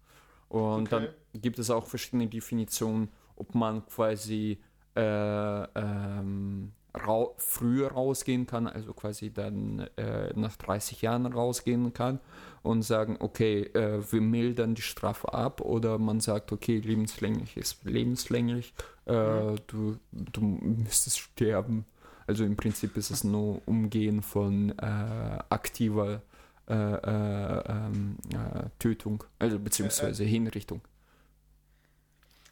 [0.48, 0.90] Und Okay.
[0.92, 4.58] dann gibt es auch verschiedene Definitionen, ob man quasi
[4.96, 12.18] äh, ähm, rau früher rausgehen kann, also quasi dann äh, nach 30 Jahren rausgehen kann
[12.62, 17.84] und sagen, okay, äh, wir mildern die Strafe ab oder man sagt, okay, lebenslänglich ist
[17.84, 18.74] lebenslänglich,
[19.06, 21.84] äh, du, du müsstest sterben.
[22.26, 26.20] Also im Prinzip ist es nur Umgehen von äh, aktiver
[26.68, 30.82] äh, äh, ähm, äh, Tötung, also beziehungsweise Hinrichtung.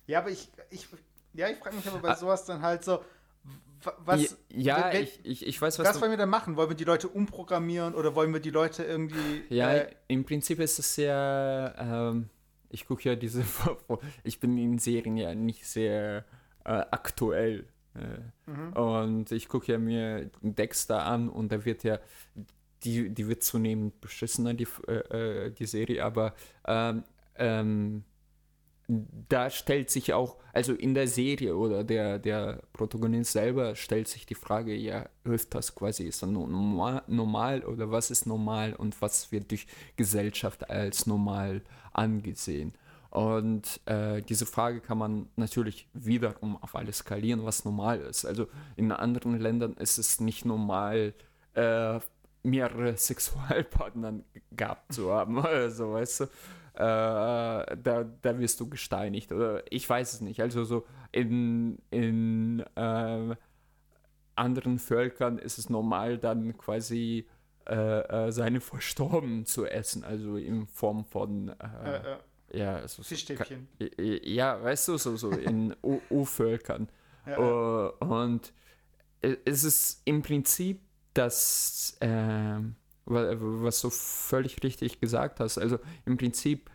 [0.07, 0.89] Ja, aber ich, ich,
[1.35, 2.17] ja, ich frage mich aber bei Ah.
[2.17, 3.05] sowas dann halt so,
[4.05, 6.57] was, ja, wenn- ich, ich, ich weiß, was was wollen wir da machen?
[6.57, 9.43] Wollen wir die Leute umprogrammieren oder wollen wir die Leute irgendwie.
[9.49, 12.29] Ja, äh, im Prinzip ist es sehr, ähm,
[12.71, 13.45] ich gucke ja diese,
[14.25, 16.25] ich bin in Serien ja nicht sehr
[16.65, 17.67] äh, aktuell.
[17.95, 18.73] Äh, mhm.
[18.73, 21.99] Und ich gucke ja mir Dexter an und da wird ja
[22.85, 26.35] die, die wird zunehmend beschissener, die, äh, die Serie, aber
[26.67, 27.05] ähm,
[27.37, 28.05] ähm,
[28.89, 34.27] da stellt sich auch, also in der Serie oder der, der Protagonist selber stellt sich
[34.27, 39.01] die Frage, ja, hilft das quasi, ist das normal, normal oder was ist normal und
[39.03, 39.67] was wird durch
[39.97, 41.63] Gesellschaft als normal
[41.93, 42.75] angesehen?
[43.11, 48.25] Und äh, diese Frage kann man natürlich wiederum auf alles skalieren, was normal ist.
[48.25, 51.15] Also in anderen Ländern ist es nicht normal,
[51.55, 51.99] äh,
[52.43, 54.21] mehrere Sexualpartner
[54.53, 55.39] gehabt zu haben.
[55.39, 56.27] Also, weißt du,
[56.77, 60.41] äh, da, da wirst du gesteinigt oder ich weiß es nicht.
[60.41, 63.37] Also so in, in äh,
[64.35, 67.27] anderen Völkern ist es normal, dann quasi
[67.67, 72.19] äh, äh seine Verstorbenen zu essen, also in Form von äh,
[72.53, 73.69] ja, so, Fischstäbchen.
[73.99, 75.75] Ja, weißt du, so, so in
[76.11, 76.89] U-Völkern.
[77.27, 78.53] Ja, uh, und
[79.21, 80.81] es ist im Prinzip
[81.15, 82.61] das, äh,
[83.07, 85.59] was du völlig richtig gesagt hast.
[85.59, 86.71] Also im Prinzip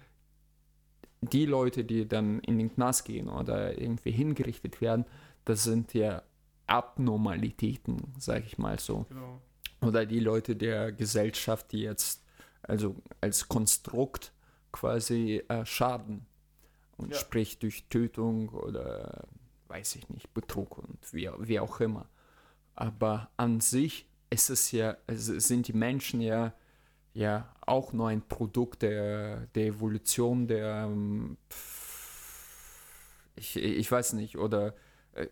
[1.22, 5.06] die Leute, die dann in den Knast gehen oder irgendwie hingerichtet werden,
[5.46, 6.24] das sind ja
[6.68, 9.06] Abnormalitäten, sage ich mal so.
[9.10, 9.42] Genau.
[9.82, 12.24] Oder die Leute der Gesellschaft, die jetzt
[12.64, 14.32] also als Konstrukt
[14.72, 16.26] quasi äh, schaden.
[16.98, 17.18] Und ja.
[17.18, 19.28] sprich durch Tötung oder
[19.68, 22.10] weiß ich nicht, Betrug und wie, wie auch immer.
[22.76, 26.54] Aber an sich ist es ja, also sind die Menschen ja,
[27.14, 31.38] ja auch nur ein Produkt der, der Evolution der, ähm,
[33.36, 34.74] ich, ich weiß nicht, oder
[35.14, 35.28] äh,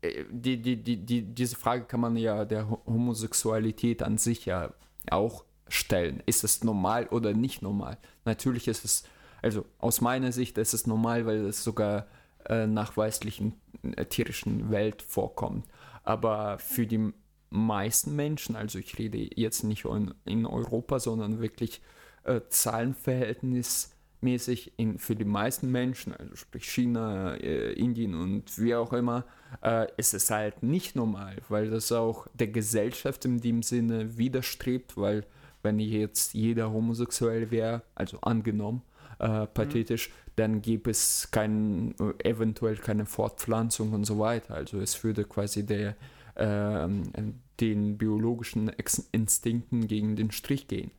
[0.00, 4.72] äh, die, die, die, die, diese Frage kann man ja der Homosexualität an sich ja
[5.10, 6.22] auch stellen.
[6.26, 7.98] Ist es normal oder nicht normal?
[8.24, 9.04] Natürlich ist es,
[9.42, 12.06] also aus meiner Sicht ist es normal, weil es sogar
[12.48, 15.66] äh, nachweislich in der tierischen Welt vorkommt.
[16.04, 17.12] Aber für die
[17.50, 19.84] meisten Menschen, also ich rede jetzt nicht
[20.24, 21.80] in, Europa, sondern wirklich
[22.24, 28.92] äh, zahlenverhältnismäßig in, für die meisten Menschen, also sprich China, äh, Indien und wie auch
[28.92, 29.24] immer,
[29.62, 34.96] äh, ist es halt nicht normal, weil das auch der Gesellschaft in dem Sinne widerstrebt,
[34.96, 35.24] weil
[35.62, 38.82] wenn jetzt jeder homosexuell wäre, also angenommen,
[39.18, 40.12] äh, pathetisch, mhm.
[40.36, 44.54] dann gäbe es kein, eventuell keine Fortpflanzung und so weiter.
[44.54, 45.94] Also es würde quasi der, äh,
[46.38, 48.68] den biologischen
[49.12, 50.92] Instinkten gegen den Strich gehen.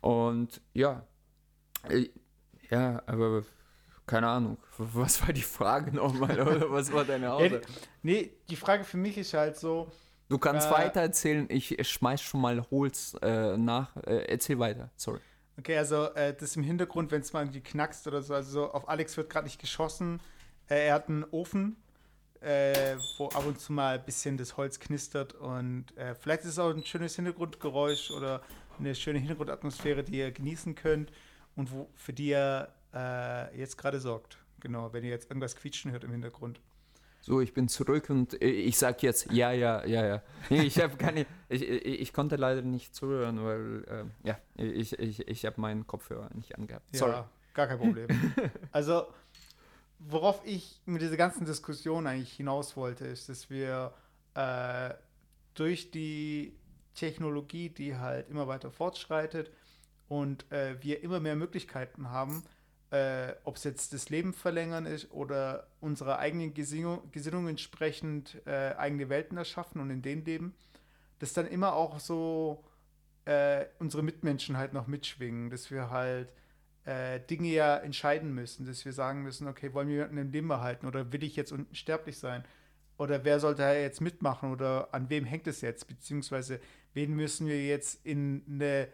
[0.00, 1.06] Und ja,
[1.88, 2.08] äh,
[2.70, 3.44] ja, aber
[4.06, 7.62] keine Ahnung, was war die Frage nochmal oder was war deine Aussage?
[8.02, 9.90] Nee, die Frage für mich ist halt so,
[10.32, 13.94] Du kannst äh, weiter erzählen, ich schmeiß schon mal Holz äh, nach.
[13.98, 15.20] Äh, erzähl weiter, sorry.
[15.58, 18.72] Okay, also äh, das im Hintergrund, wenn es mal irgendwie knackst oder so, also so,
[18.72, 20.20] auf Alex wird gerade nicht geschossen.
[20.70, 21.76] Äh, er hat einen Ofen,
[22.42, 25.86] äh, wo ab und zu mal ein bisschen das Holz knistert und
[26.20, 28.42] vielleicht ist es auch ein schönes Hintergrundgeräusch oder
[28.78, 31.12] eine schöne Hintergrundatmosphäre, die ihr genießen könnt
[31.56, 32.72] und wo, für die er
[33.54, 34.38] jetzt gerade sorgt.
[34.60, 36.60] Genau, wenn ihr jetzt irgendwas quietschen hört im Hintergrund.
[37.24, 40.22] So, ich bin zurück und ich sag jetzt, ja, ja, ja, ja.
[40.50, 45.46] Ich habe keine, ich, ich, konnte leider nicht zuhören, weil, äh, ja, ich, ich, ich
[45.46, 46.84] habe meinen Kopfhörer nicht angehabt.
[46.96, 47.12] Sorry.
[47.12, 48.08] Ja, gar kein Problem.
[48.72, 49.06] also,
[50.08, 53.92] worauf ich mit dieser ganzen Diskussion eigentlich hinaus wollte, ist, dass wir
[54.34, 54.94] äh,
[55.54, 56.56] durch die
[56.94, 59.50] Technologie, die halt immer weiter fortschreitet
[60.08, 62.44] und äh, wir immer mehr Möglichkeiten haben,
[62.90, 68.74] äh, ob es jetzt das Leben verlängern ist oder unserer eigenen Gesinnung, Gesinnung entsprechend äh,
[68.76, 70.54] eigene Welten erschaffen und in denen leben,
[71.18, 72.64] dass dann immer auch so
[73.24, 76.32] äh, unsere Mitmenschen halt noch mitschwingen, dass wir halt
[76.84, 80.50] äh, Dinge ja entscheiden müssen, dass wir sagen müssen, okay, wollen wir jemanden im Leben
[80.50, 82.44] erhalten oder will ich jetzt unsterblich sein?
[82.98, 85.88] Oder wer sollte jetzt mitmachen oder an wem hängt es jetzt?
[85.88, 86.60] Beziehungsweise
[86.94, 88.88] wen müssen wir jetzt in eine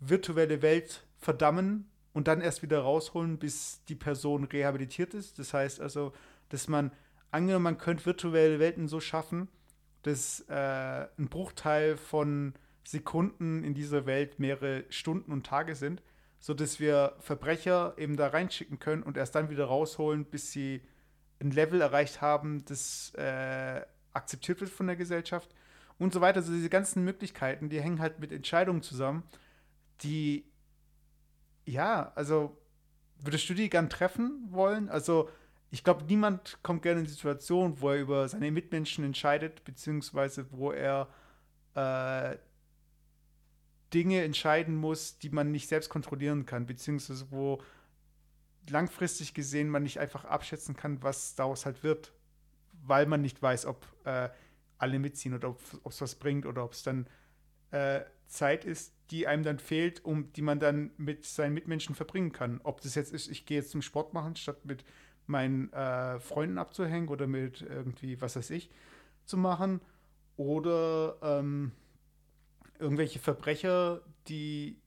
[0.00, 5.38] virtuelle Welt verdammen, und dann erst wieder rausholen, bis die Person rehabilitiert ist.
[5.38, 6.12] Das heißt also,
[6.48, 6.92] dass man,
[7.30, 9.48] angenommen, man könnte virtuelle Welten so schaffen,
[10.02, 12.54] dass äh, ein Bruchteil von
[12.86, 16.02] Sekunden in dieser Welt mehrere Stunden und Tage sind,
[16.44, 20.82] sodass wir Verbrecher eben da reinschicken können und erst dann wieder rausholen, bis sie
[21.40, 23.80] ein Level erreicht haben, das äh,
[24.12, 25.54] akzeptiert wird von der Gesellschaft
[25.96, 26.40] und so weiter.
[26.40, 29.22] Also diese ganzen Möglichkeiten, die hängen halt mit Entscheidungen zusammen,
[30.02, 30.44] die
[31.64, 32.58] ja, also
[33.20, 34.90] würdest du die gern treffen wollen?
[34.90, 35.30] Also
[35.70, 40.44] ich glaube, niemand kommt gerne in die Situation, wo er über seine Mitmenschen entscheidet, beziehungsweise
[40.50, 41.08] wo er
[41.74, 42.36] äh,
[43.94, 47.62] Dinge entscheiden muss, die man nicht selbst kontrollieren kann, beziehungsweise wo
[48.68, 52.12] langfristig gesehen man nicht einfach abschätzen kann, was daraus halt wird,
[52.82, 54.28] weil man nicht weiß, ob äh,
[54.78, 57.06] alle mitziehen oder ob es was bringt oder ob es dann
[57.70, 62.32] äh, Zeit ist, die einem dann fehlt, um die man dann mit seinen Mitmenschen verbringen
[62.32, 62.60] kann.
[62.64, 64.84] Ob das jetzt ist, ich gehe jetzt zum Sport machen, statt mit
[65.26, 68.70] meinen äh, Freunden abzuhängen oder mit irgendwie, was weiß ich,
[69.24, 69.80] zu machen.
[70.36, 71.72] Oder ähm,
[72.78, 74.80] irgendwelche Verbrecher, die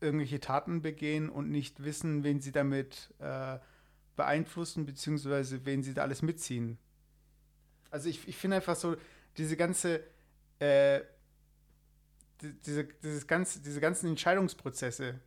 [0.00, 3.58] irgendwelche Taten begehen und nicht wissen, wen sie damit äh,
[4.16, 6.78] beeinflussen, beziehungsweise wen sie da alles mitziehen.
[7.90, 8.96] Also ich, ich finde einfach so,
[9.36, 10.02] diese ganze,
[10.58, 11.00] äh,
[12.40, 15.20] diese, dieses ganze, diese ganzen Entscheidungsprozesse,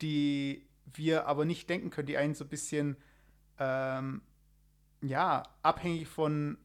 [0.00, 2.96] die wir aber nicht denken können, die einen so ein bisschen
[3.58, 4.22] ähm,
[5.02, 6.58] ja, abhängig von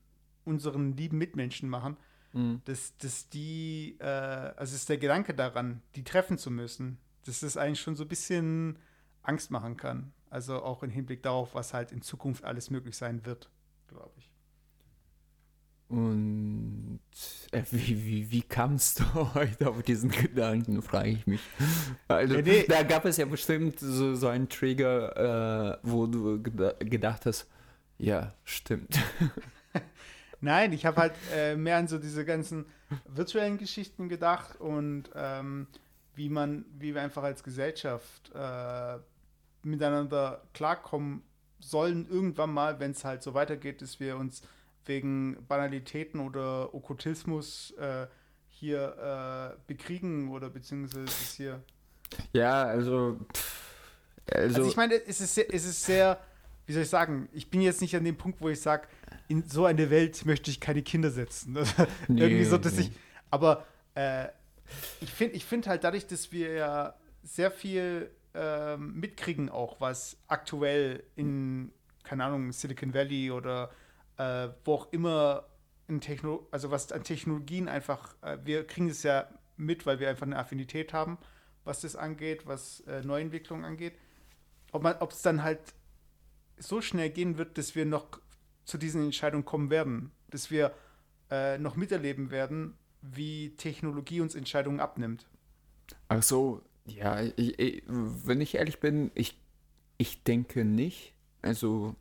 [0.46, 1.98] unseren lieben Mitmenschen machen,
[2.34, 2.62] mhm.
[2.66, 7.58] dass, dass die, äh, also ist der Gedanke daran, die treffen zu müssen, dass das
[7.58, 8.80] eigentlich schon so ein bisschen
[9.22, 10.14] Angst machen kann.
[10.30, 13.50] Also auch im Hinblick darauf, was halt in Zukunft alles möglich sein wird,
[13.88, 14.30] glaube ich.
[15.90, 17.00] Und
[17.52, 19.04] äh, wie, wie, wie kamst du
[19.34, 21.42] heute auf diesen Gedanken, frage ich mich.
[22.08, 22.66] Also, ja, nee.
[22.68, 27.48] Da gab es ja bestimmt so, so einen Trigger, äh, wo du geda gedacht hast,
[27.98, 29.00] ja, stimmt.
[30.42, 32.66] Nein, ich habe halt äh, mehr an so diese ganzen
[33.08, 35.68] virtuellen Geschichten gedacht und ähm,
[36.16, 38.98] wie man, wie wir einfach als Gesellschaft äh,
[39.64, 41.24] miteinander klarkommen
[41.60, 44.42] sollen, irgendwann mal, wenn es halt so weitergeht, dass wir uns
[44.86, 48.08] wegen Banalitäten oder Okkultismus äh,
[48.48, 51.64] hier äh, bekriegen oder beziehungsweise ist hier.
[52.34, 53.20] Ja, also,
[54.32, 54.62] also.
[54.62, 56.20] Also, ich meine, es ist, sehr, es ist sehr,
[56.66, 58.88] wie soll ich sagen, ich bin jetzt nicht an dem Punkt, wo ich sage,
[59.28, 61.54] in so eine Welt möchte ich keine Kinder setzen.
[62.08, 62.82] nee, Irgendwie so, dass nee.
[62.82, 62.92] ich.
[63.30, 64.28] Aber äh,
[65.02, 70.18] ich finde ich find halt dadurch, dass wir ja sehr viel ähm, mitkriegen, auch was
[70.28, 71.72] aktuell in,
[72.04, 73.72] keine Ahnung, Silicon Valley oder
[74.18, 75.46] äh, wo auch immer
[75.88, 80.10] in Techno also was an Technologien einfach, äh, wir kriegen es ja mit, weil wir
[80.10, 81.18] einfach eine Affinität haben,
[81.64, 83.94] was das angeht, was äh, Neuentwicklung angeht.
[84.72, 85.60] Ob es dann halt
[86.58, 88.20] so schnell gehen wird, dass wir noch
[88.70, 90.74] zu diesen Entscheidungen kommen werden, dass wir
[91.32, 95.26] äh, noch miterleben werden, wie Technologie uns Entscheidungen abnimmt.
[96.08, 99.40] Ach so, ja, ich, ich, wenn ich ehrlich bin, ich,
[99.98, 101.14] ich denke nicht.
[101.42, 101.96] Also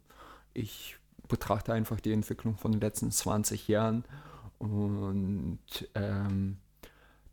[0.55, 0.97] ich
[1.29, 4.05] betrachte einfach die Entwicklung von den letzten 20 Jahren
[4.59, 5.61] und
[5.95, 6.59] ähm,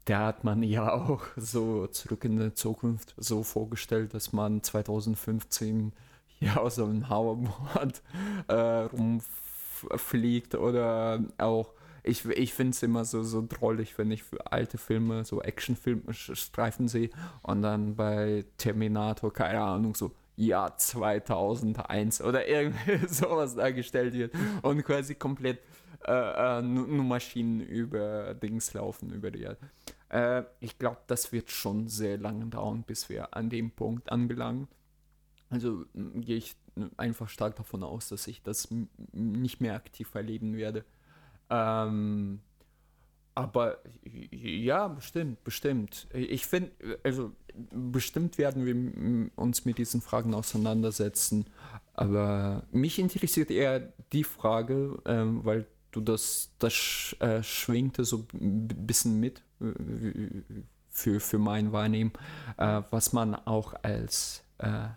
[0.06, 5.94] da hat man ja auch so zurück in der Zukunft so vorgestellt, dass man 2015
[6.40, 8.02] hier aus einem Hoverboard
[8.48, 11.74] äh, rumfliegt oder auch
[12.08, 16.14] ich, ich finde es immer so, so drollig, wenn ich für alte Filme, so Actionfilme,
[16.14, 17.10] Streifen sehe
[17.42, 24.84] und dann bei Terminator, keine Ahnung, so Jahr 2001 oder irgendwie sowas dargestellt wird und
[24.84, 25.60] quasi komplett
[26.06, 29.58] äh, äh, nur Maschinen über Dings laufen über die Erde.
[30.10, 34.68] Äh, ich glaube, das wird schon sehr lange dauern, bis wir an dem Punkt angelangen.
[35.56, 36.56] Also gehe ich
[36.98, 38.68] einfach stark davon aus, dass ich das
[39.14, 40.84] nicht mehr aktiv erleben werde.
[41.50, 42.42] Ähm,
[43.34, 43.80] aber
[44.32, 46.08] ja, bestimmt, bestimmt.
[46.14, 46.72] Ich finde,
[47.04, 47.32] also
[47.72, 51.46] bestimmt werden wir uns mit diesen Fragen auseinandersetzen.
[51.94, 58.68] Aber mich interessiert eher die Frage, ähm, weil du das, das äh, schwingte so ein
[58.68, 59.44] bisschen mit
[60.90, 62.12] für, für mein Wahrnehmen,
[62.58, 64.88] äh, was man auch als äh,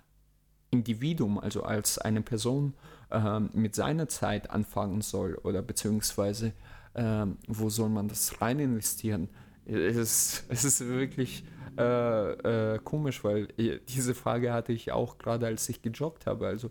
[0.70, 2.74] Individuum, also als eine Person
[3.10, 6.52] ähm, mit seiner Zeit anfangen soll oder beziehungsweise
[6.94, 9.28] ähm, wo soll man das rein investieren?
[9.64, 11.44] Es ist, es ist wirklich
[11.78, 13.46] äh, äh, komisch, weil
[13.88, 16.46] diese Frage hatte ich auch gerade, als ich gejoggt habe.
[16.46, 16.70] Also,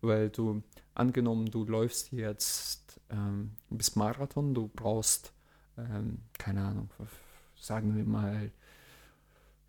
[0.00, 0.62] weil du,
[0.94, 5.32] angenommen, du läufst jetzt ähm, bis Marathon, du brauchst,
[5.76, 6.90] ähm, keine Ahnung,
[7.56, 8.50] sagen wir mal,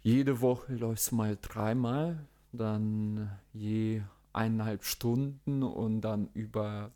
[0.02, 4.02] jede Woche läufst du mal dreimal, dann je
[4.34, 6.92] eineinhalb Stunden und dann über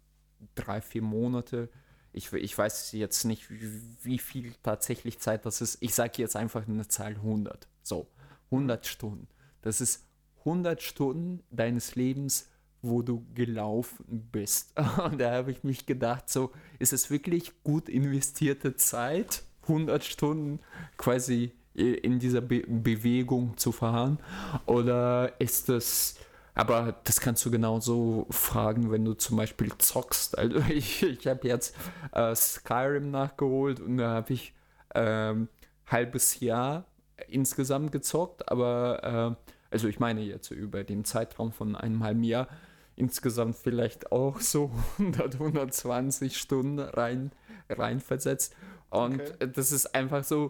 [0.56, 1.70] drei, vier Monate
[2.14, 5.78] ich, ich weiß jetzt nicht, wie, viel tatsächlich Zeit das ist.
[5.82, 7.68] Ich sage jetzt einfach eine Zahl 100.
[7.82, 8.08] So,
[8.51, 9.28] 100 Stunden.
[9.62, 10.06] Das ist
[10.39, 12.49] 100 Stunden deines Lebens,
[12.84, 14.80] wo du gelaufen bist.
[15.04, 20.60] Und da habe ich mich gedacht, so, ist es wirklich gut investierte Zeit, 100 Stunden
[20.97, 24.19] quasi in dieser Be Bewegung zu fahren?
[24.65, 26.15] Oder ist das
[26.55, 30.38] aber das kannst du genauso fragen, wenn du zum Beispiel zockst.
[30.38, 31.76] Also ich, ich habe jetzt
[32.11, 34.53] äh, Skyrim nachgeholt und da habe ich
[34.93, 35.49] ähm,
[35.88, 36.86] halbes Jahr
[37.28, 42.47] insgesamt gezockt, aber äh, also ich meine jetzt über den Zeitraum von einem halben Jahr
[42.95, 47.32] insgesamt vielleicht auch so 100, 120 Stunden rein,
[47.69, 48.55] rein versetzt.
[48.91, 49.51] Und okay.
[49.51, 50.49] das ist einfach so, äh,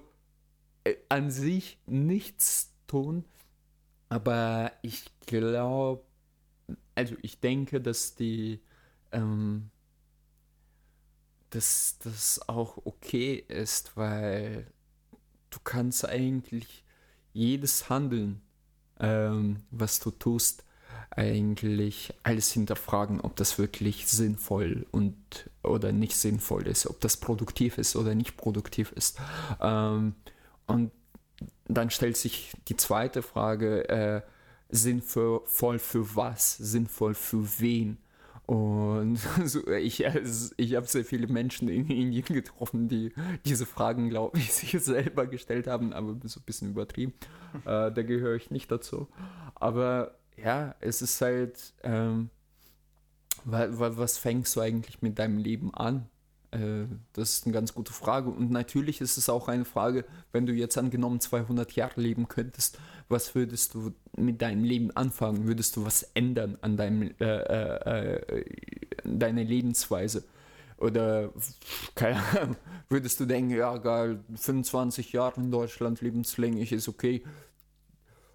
[1.09, 3.25] an sich nichts tun,
[4.09, 6.03] aber ich glaube,
[6.95, 8.59] also ich denke, dass die,
[9.11, 9.69] ähm,
[11.49, 14.67] dass das auch okay ist, weil
[15.49, 16.83] du kannst eigentlich
[17.31, 18.41] jedes Handeln,
[18.99, 20.63] ähm, was du tust,
[21.15, 25.15] eigentlich alles hinterfragen, ob das wirklich sinnvoll und
[25.63, 29.19] oder nicht sinnvoll ist, ob das produktiv ist oder nicht produktiv ist.
[29.61, 30.15] Ähm,
[30.67, 30.91] und
[31.65, 34.21] dann stellt sich die zweite Frage, äh,
[34.69, 37.97] sinnvoll für was, sinnvoll für wen.
[38.45, 43.13] Und so, ich, ich habe sehr viele Menschen in Indien getroffen, die
[43.45, 47.13] diese Fragen, glaube ich, sich selber gestellt haben, aber so ein bisschen übertrieben.
[47.65, 49.07] Äh, da gehöre ich nicht dazu.
[49.55, 52.29] Aber ja, es ist halt, ähm,
[53.45, 56.09] was fängst du eigentlich mit deinem Leben an?
[56.53, 58.29] Äh, das ist eine ganz gute Frage.
[58.29, 62.79] Und natürlich ist es auch eine Frage, wenn du jetzt angenommen 200 Jahre leben könntest,
[63.09, 65.47] was würdest du mit deinem Leben anfangen?
[65.47, 68.45] Würdest du was ändern an deinem, äh, äh, äh
[69.03, 70.23] deiner Lebensweise?
[70.77, 71.31] Oder,
[71.95, 72.55] keine Ahnung,
[72.89, 77.23] würdest du denken, ja geil, 25 Jahre in Deutschland lebenslänglich ist okay,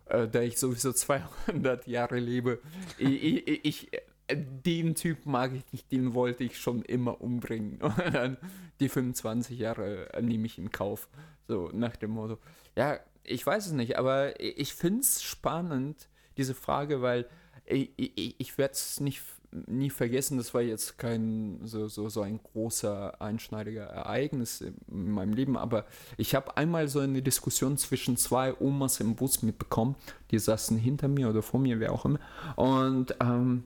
[0.06, 2.60] äh, da ich sowieso 200 Jahre lebe.
[2.98, 3.90] ich, ich, ich
[4.30, 7.78] den Typ mag ich nicht, den wollte ich schon immer umbringen.
[7.82, 8.36] Und dann
[8.80, 11.08] die 25 Jahre nehme ich in Kauf.
[11.46, 12.38] So nach dem Motto.
[12.76, 17.26] Ja, ich weiß es nicht, aber ich finde es spannend, diese Frage, weil
[17.64, 22.20] ich, ich, ich werde es nicht nie vergessen, das war jetzt kein so, so, so
[22.20, 25.86] ein großer, einschneidiger Ereignis in meinem Leben, aber
[26.18, 29.96] ich habe einmal so eine Diskussion zwischen zwei Omas im Bus mitbekommen,
[30.30, 32.20] die saßen hinter mir oder vor mir, wer auch immer,
[32.56, 33.64] und ähm,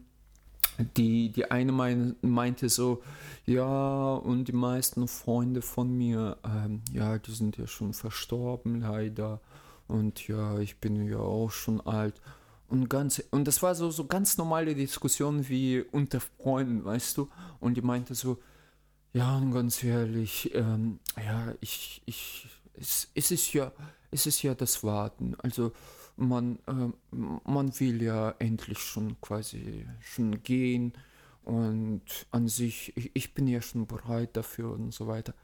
[0.97, 3.03] die, die eine mein, meinte so,
[3.47, 9.41] ja, und die meisten Freunde von mir, ähm, ja, die sind ja schon verstorben, leider.
[9.89, 12.21] Und ja, ich bin ja auch schon alt.
[12.69, 17.29] Und, ganz, und das war so, so ganz normale Diskussion wie unter Freunden, weißt du?
[17.61, 18.39] Und die meinte so,
[19.13, 23.73] ja, und ganz ehrlich, ähm, ja, ich, ich, es, es ist ja,
[24.11, 25.35] es ist ja das Warten.
[25.43, 25.73] Also,
[26.29, 30.93] man, äh, man will ja endlich schon quasi schon gehen
[31.45, 35.35] und an sich, ich, ich bin ja schon bereit dafür und so weiter.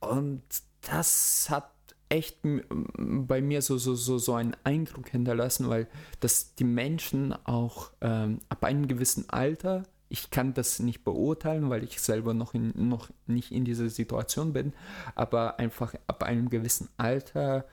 [0.00, 0.42] Und
[0.82, 1.70] das hat
[2.08, 5.88] echt bei mir so, so, so, so einen Eindruck hinterlassen, weil
[6.20, 11.82] dass die Menschen auch ähm, ab einem gewissen Alter, ich kann das nicht beurteilen, weil
[11.82, 14.72] ich selber noch, in, noch nicht in dieser Situation bin,
[15.14, 17.64] aber einfach ab einem gewissen Alter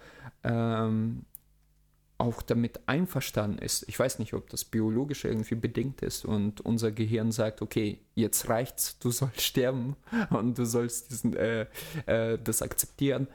[0.44, 1.26] ähm,
[2.22, 3.84] auch damit einverstanden ist.
[3.88, 8.48] Ich weiß nicht, ob das biologisch irgendwie bedingt ist und unser Gehirn sagt, okay, jetzt
[8.48, 9.96] reicht's, du sollst sterben
[10.30, 11.66] und du sollst diesen, äh,
[12.06, 13.28] äh, das akzeptieren.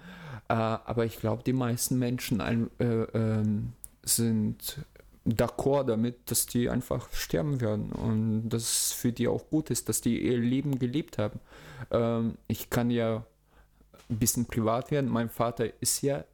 [0.48, 3.72] Äh, aber ich glaube, die meisten Menschen ein, äh, ähm,
[4.04, 4.78] sind
[5.26, 9.88] d'accord damit, dass die einfach sterben werden und dass es für die auch gut ist,
[9.88, 11.40] dass die ihr Leben gelebt haben.
[11.90, 13.26] Ähm, ich kann ja
[14.08, 15.10] ein bisschen privat werden.
[15.10, 16.24] Mein Vater ist ja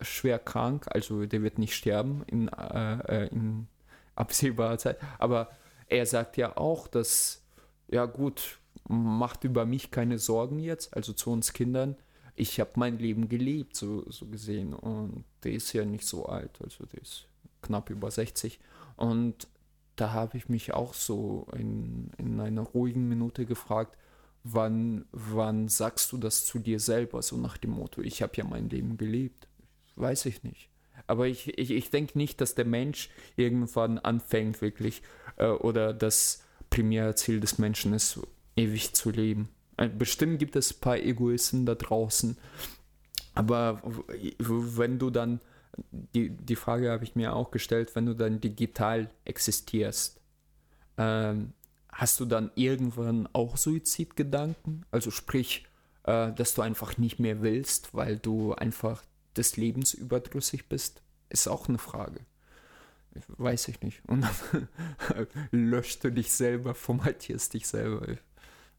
[0.00, 3.66] schwer krank, also der wird nicht sterben in, äh, äh, in
[4.14, 4.98] absehbarer Zeit.
[5.18, 5.50] Aber
[5.88, 7.44] er sagt ja auch, dass,
[7.88, 11.96] ja gut, macht über mich keine Sorgen jetzt, also zu uns Kindern.
[12.34, 14.74] Ich habe mein Leben gelebt, so, so gesehen.
[14.74, 17.26] Und der ist ja nicht so alt, also der ist
[17.62, 18.60] knapp über 60.
[18.96, 19.48] Und
[19.96, 23.96] da habe ich mich auch so in, in einer ruhigen Minute gefragt,
[24.44, 28.44] wann, wann sagst du das zu dir selber, so nach dem Motto, ich habe ja
[28.44, 29.48] mein Leben gelebt
[29.96, 30.68] weiß ich nicht.
[31.06, 35.02] Aber ich, ich, ich denke nicht, dass der Mensch irgendwann anfängt, wirklich,
[35.36, 38.20] äh, oder das primäre Ziel des Menschen ist,
[38.56, 39.48] ewig zu leben.
[39.76, 42.36] Äh, bestimmt gibt es ein paar Egoisten da draußen,
[43.34, 43.82] aber
[44.38, 45.40] wenn du dann,
[45.90, 50.20] die, die Frage habe ich mir auch gestellt, wenn du dann digital existierst,
[50.96, 51.52] ähm,
[51.90, 54.86] hast du dann irgendwann auch Suizidgedanken?
[54.90, 55.66] Also sprich,
[56.04, 59.02] äh, dass du einfach nicht mehr willst, weil du einfach
[59.36, 62.20] des Lebens überdrüssig bist, ist auch eine Frage.
[63.28, 64.02] Weiß ich nicht.
[64.06, 64.68] Und dann
[65.50, 68.06] löscht du dich selber, formatierst dich selber.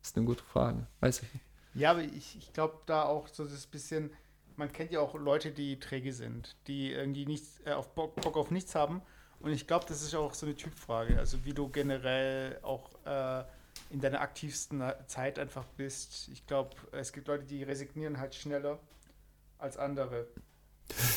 [0.01, 0.87] Ist eine gute Frage.
[0.99, 1.45] Weiß ich nicht.
[1.73, 4.11] Ja, aber ich, ich glaube da auch so das bisschen,
[4.55, 8.37] man kennt ja auch Leute, die träge sind, die irgendwie nichts, äh, auf Bock, Bock,
[8.37, 9.01] auf nichts haben.
[9.39, 11.19] Und ich glaube, das ist auch so eine Typfrage.
[11.19, 13.43] Also wie du generell auch äh,
[13.91, 16.29] in deiner aktivsten Zeit einfach bist.
[16.31, 18.79] Ich glaube, es gibt Leute, die resignieren halt schneller
[19.57, 20.27] als andere.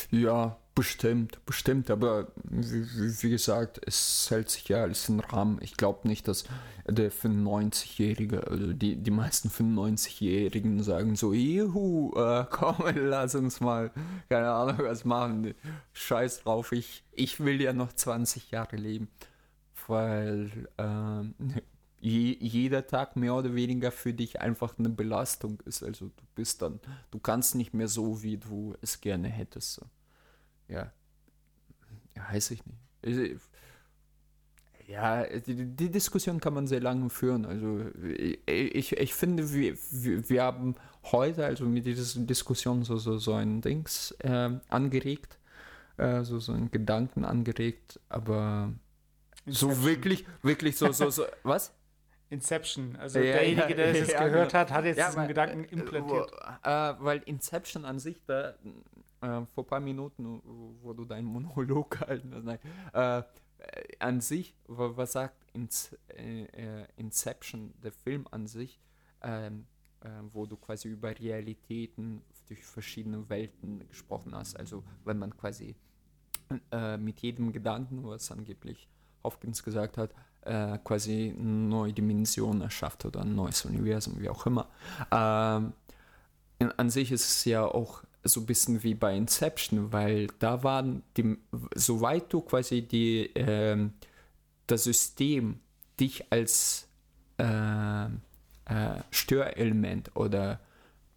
[0.09, 5.59] Ja, bestimmt, bestimmt, aber wie, wie, gesagt, es hält sich ja alles in Rahmen.
[5.61, 6.43] Ich glaube nicht, dass
[6.85, 13.91] der 95-Jährige, also die, die meisten 95-Jährigen sagen so, juhu, äh, komm, lass uns mal,
[14.29, 15.55] keine Ahnung, was machen.
[15.93, 19.07] Scheiß drauf, ich, ich will ja noch 20 Jahre leben.
[19.87, 21.61] Weil äh,
[22.01, 25.83] je, jeder Tag mehr oder weniger für dich einfach eine Belastung ist.
[25.83, 26.79] Also du bist dann,
[27.11, 29.75] du kannst nicht mehr so, wie du es gerne hättest.
[29.75, 29.85] So
[30.67, 30.91] ja,
[32.15, 33.39] ja weiß ich nicht.
[34.87, 37.45] Ja, die, die, Diskussion kann man sehr lange führen.
[37.45, 37.85] Also
[38.45, 43.61] ich, ich finde, wir, wir haben heute also mit dieser Diskussion so, so, so ein
[43.61, 45.37] Dings äh, angeregt,
[45.95, 48.73] äh, so, so einen Gedanken angeregt, aber
[49.45, 51.73] so wirklich, wirklich so, so, so, was?
[52.31, 52.95] Inception.
[52.95, 54.61] Also ja, derjenige, der es ja, gehört genau.
[54.61, 56.31] hat, hat jetzt ja, diesen Gedanken implantiert.
[56.63, 58.55] Äh, weil Inception an sich, da,
[59.21, 60.41] äh, vor ein paar Minuten,
[60.81, 62.59] wo du deinen Monolog gehalten hast, nein,
[62.93, 63.23] äh,
[63.99, 68.79] an sich, was sagt äh, äh, Inception, der Film an sich,
[69.21, 69.67] ähm,
[69.99, 74.57] äh, wo du quasi über Realitäten durch verschiedene Welten gesprochen hast.
[74.57, 75.75] Also wenn man quasi
[76.71, 78.89] äh, mit jedem Gedanken, was angeblich
[79.23, 84.45] Hopkins gesagt hat, äh, quasi eine neue Dimension erschafft oder ein neues Universum, wie auch
[84.45, 84.67] immer.
[85.11, 85.73] Ähm,
[86.77, 91.03] an sich ist es ja auch so ein bisschen wie bei Inception, weil da waren
[91.17, 91.37] die,
[91.73, 93.89] soweit du quasi die, äh,
[94.67, 95.59] das System
[95.99, 96.87] dich als
[97.37, 100.59] äh, äh, Störelement oder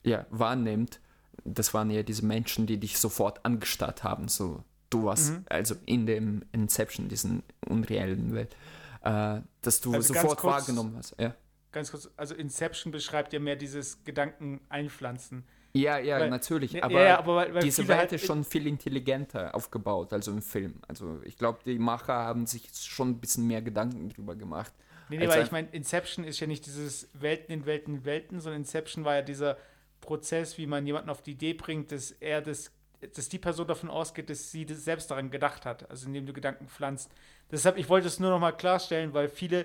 [0.02, 1.00] ja, wahrnimmt,
[1.44, 5.44] das waren ja diese Menschen, die dich sofort angestarrt haben, so du warst, mhm.
[5.48, 8.56] also in dem Inception, diesen unreellen Welt,
[9.04, 11.14] äh, dass du also sofort kurz, wahrgenommen hast.
[11.20, 11.34] Ja.
[11.72, 15.44] Ganz kurz, also Inception beschreibt ja mehr dieses Gedanken einpflanzen.
[15.76, 16.82] Ja, ja, weil, natürlich.
[16.82, 20.40] Aber, ja, aber weil, weil diese Welt halt ist schon viel intelligenter aufgebaut, also im
[20.40, 20.80] Film.
[20.86, 24.72] Also ich glaube, die Macher haben sich schon ein bisschen mehr Gedanken drüber gemacht.
[25.08, 28.40] Nee, nee, weil ich meine, Inception ist ja nicht dieses Welten in Welten in Welten,
[28.40, 29.58] sondern Inception war ja dieser
[30.00, 32.70] Prozess, wie man jemanden auf die Idee bringt, dass er das,
[33.14, 36.32] dass die Person davon ausgeht, dass sie das selbst daran gedacht hat, also indem du
[36.32, 37.10] Gedanken pflanzt.
[37.54, 39.64] Deshalb, ich wollte es nur noch mal klarstellen, weil viele,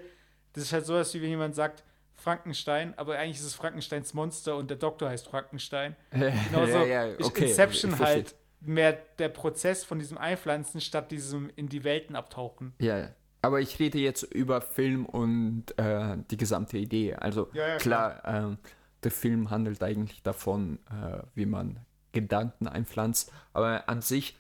[0.54, 1.84] das ist halt so, dass wie wenn jemand sagt,
[2.16, 5.96] Frankenstein, aber eigentlich ist es Frankensteins Monster und der Doktor heißt Frankenstein.
[6.12, 11.50] Genauso ja, ja, okay, ist Inception halt mehr der Prozess von diesem Einpflanzen statt diesem
[11.56, 12.74] in die Welten abtauchen.
[12.80, 13.10] Ja,
[13.42, 17.16] aber ich rede jetzt über Film und äh, die gesamte Idee.
[17.16, 18.52] Also ja, klar, klar.
[18.52, 18.58] Äh,
[19.04, 21.80] der Film handelt eigentlich davon, äh, wie man
[22.12, 24.38] Gedanken einpflanzt, aber an sich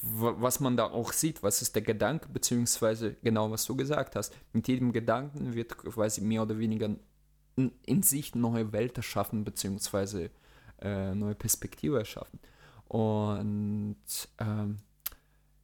[0.00, 4.34] was man da auch sieht, was ist der Gedanke, beziehungsweise genau was du gesagt hast.
[4.52, 6.90] Mit jedem Gedanken wird quasi mehr oder weniger
[7.56, 10.30] in, sich neue Welt erschaffen, beziehungsweise
[10.80, 12.38] äh, neue Perspektive erschaffen.
[12.88, 13.96] Und
[14.38, 14.78] ähm,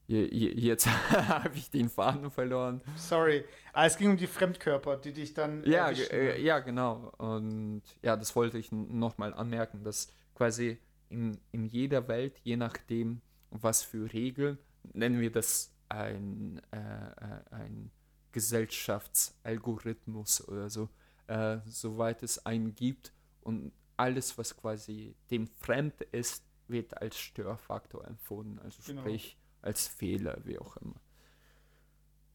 [0.06, 2.80] jetzt habe ich den Faden verloren.
[2.96, 5.64] Sorry, ah, es ging um die Fremdkörper, die dich dann.
[5.64, 7.12] Ja, äh, ja, genau.
[7.18, 13.20] Und ja, das wollte ich nochmal anmerken, dass quasi in, in jeder Welt, je nachdem,
[13.52, 14.58] was für Regeln,
[14.92, 17.90] nennen wir das ein, äh, äh, ein
[18.32, 20.88] Gesellschaftsalgorithmus oder so,
[21.26, 28.06] äh, soweit es einen gibt und alles, was quasi dem fremd ist, wird als Störfaktor
[28.06, 29.02] empfunden, also genau.
[29.02, 31.00] sprich als Fehler, wie auch immer.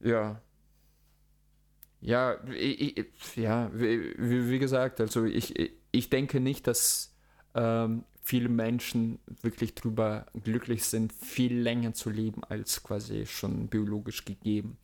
[0.00, 0.40] Ja.
[2.00, 3.04] Ja, ich,
[3.34, 7.12] ja, wie, wie, gesagt, also ich, ich denke nicht, dass
[7.54, 14.26] ähm, viele Menschen wirklich darüber glücklich sind, viel länger zu leben als quasi schon biologisch
[14.26, 14.76] gegeben.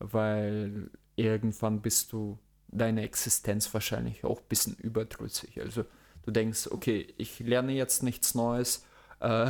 [0.00, 5.62] Weil irgendwann bist du deine Existenz wahrscheinlich auch ein bisschen überdrüssig.
[5.62, 5.86] Also
[6.24, 8.84] du denkst, okay, ich lerne jetzt nichts Neues,
[9.20, 9.48] äh,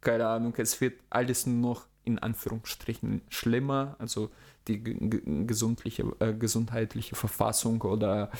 [0.00, 4.30] keine Ahnung, es wird alles nur noch in Anführungsstrichen schlimmer, also
[4.68, 8.30] die gesundliche, äh, gesundheitliche Verfassung oder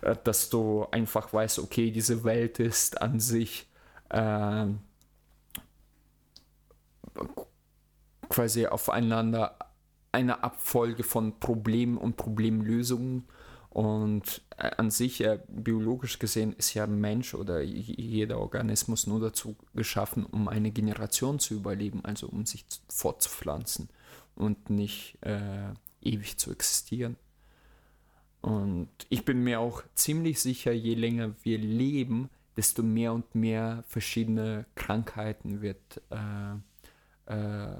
[0.00, 3.68] äh, dass du einfach weißt, okay, diese Welt ist an sich
[4.12, 4.66] äh,
[8.28, 9.58] quasi aufeinander
[10.12, 13.24] eine Abfolge von Problemen und Problemlösungen.
[13.70, 19.56] Und äh, an sich, äh, biologisch gesehen, ist ja Mensch oder jeder Organismus nur dazu
[19.74, 23.88] geschaffen, um eine Generation zu überleben, also um sich fortzupflanzen
[24.34, 27.16] und nicht äh, ewig zu existieren.
[28.42, 33.84] Und ich bin mir auch ziemlich sicher, je länger wir leben, desto mehr und mehr
[33.86, 37.76] verschiedene Krankheiten wird äh, äh,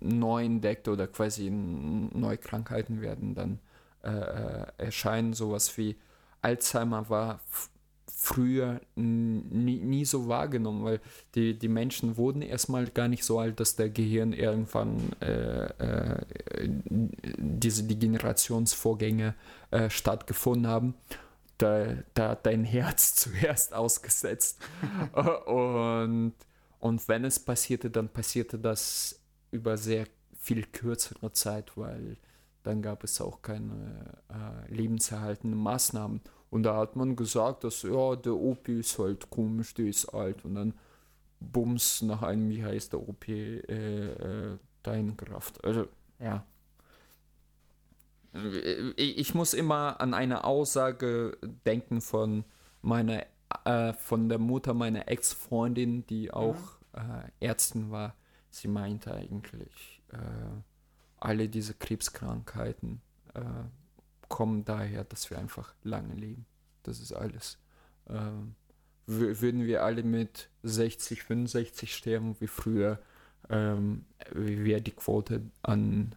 [0.00, 3.58] neu entdeckt oder quasi neue Krankheiten werden dann
[4.02, 5.32] äh, äh erscheinen.
[5.32, 5.96] Sowas wie
[6.40, 7.40] Alzheimer war
[8.06, 11.00] früher nie, nie, so wahrgenommen, weil
[11.34, 16.68] die, die Menschen wurden erstmal gar nicht so alt, dass der Gehirn irgendwann äh, äh,
[16.68, 19.34] diese Degenerationsvorgänge
[19.72, 20.94] äh, stattgefunden haben.
[21.62, 24.60] Da, da dein Herz zuerst ausgesetzt.
[25.46, 26.34] und,
[26.80, 30.06] und wenn es passierte, dann passierte das über sehr
[30.36, 32.16] viel kürzere Zeit, weil
[32.62, 36.20] dann gab es auch keine äh, lebenserhaltenden Maßnahmen.
[36.50, 40.44] Und da hat man gesagt, dass ja, der OP ist halt komisch, der ist alt.
[40.44, 40.74] Und dann
[41.40, 45.64] Bums nach einem, wie heißt der OP, äh, äh, deine Kraft.
[45.64, 45.86] Also,
[46.18, 46.44] ja.
[48.96, 52.44] Ich muss immer an eine Aussage denken von
[52.80, 53.26] meiner,
[53.64, 56.56] äh, von der Mutter meiner Ex-Freundin, die auch
[56.94, 57.30] mhm.
[57.40, 58.14] äh, Ärztin war.
[58.50, 60.16] Sie meinte eigentlich, äh,
[61.18, 63.00] alle diese Krebskrankheiten
[63.34, 63.40] äh,
[64.28, 66.46] kommen daher, dass wir einfach lange leben.
[66.82, 67.58] Das ist alles.
[68.08, 68.54] Ähm,
[69.06, 72.98] würden wir alle mit 60, 65 sterben wie früher,
[73.50, 76.14] ähm, wäre die Quote an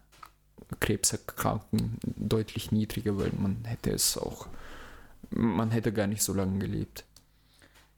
[0.79, 4.47] Krebserkrankten deutlich niedriger, weil man hätte es auch,
[5.29, 7.05] man hätte gar nicht so lange gelebt.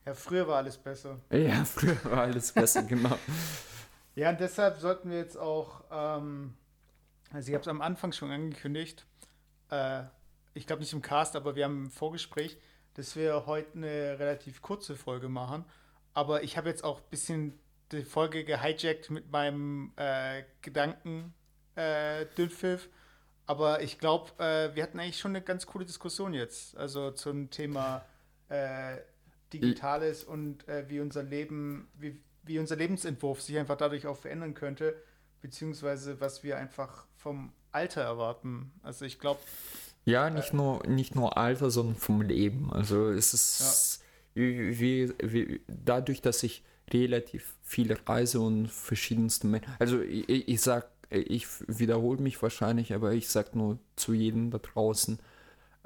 [0.06, 1.20] Ja, früher war alles besser.
[1.32, 3.18] Ja, früher war alles besser, genau.
[4.16, 6.56] Ja, und deshalb sollten wir jetzt auch ähm,
[7.32, 9.06] also ich habe es am Anfang schon angekündigt.
[9.70, 10.04] Äh,
[10.54, 12.58] ich glaube nicht im Cast, aber wir haben ein Vorgespräch,
[12.94, 15.66] dass wir heute eine relativ kurze Folge machen.
[16.14, 17.60] Aber ich habe jetzt auch ein bisschen
[17.92, 21.34] die Folge gehijackt mit meinem äh, Gedanken
[21.78, 22.90] äh, Dünnpfiff.
[23.46, 26.76] Aber ich glaube, äh, wir hatten eigentlich schon eine ganz coole Diskussion jetzt.
[26.76, 28.04] Also zum Thema
[28.50, 28.98] äh,
[29.54, 34.54] Digitales und äh, wie unser Leben, wie, wie unser Lebensentwurf sich einfach dadurch auch verändern
[34.54, 34.96] könnte
[35.42, 38.72] beziehungsweise was wir einfach vom Alter erwarten.
[38.84, 39.40] Also ich glaube.
[40.06, 42.72] Ja, nicht, äh, nur, nicht nur Alter, sondern vom Leben.
[42.72, 44.04] Also es ist
[44.36, 44.42] ja.
[44.42, 49.74] wie, wie, wie, dadurch, dass ich relativ viele reise und verschiedenste Menschen.
[49.80, 54.58] Also ich, ich sag, ich wiederhole mich wahrscheinlich, aber ich sag nur zu jedem da
[54.58, 55.20] draußen,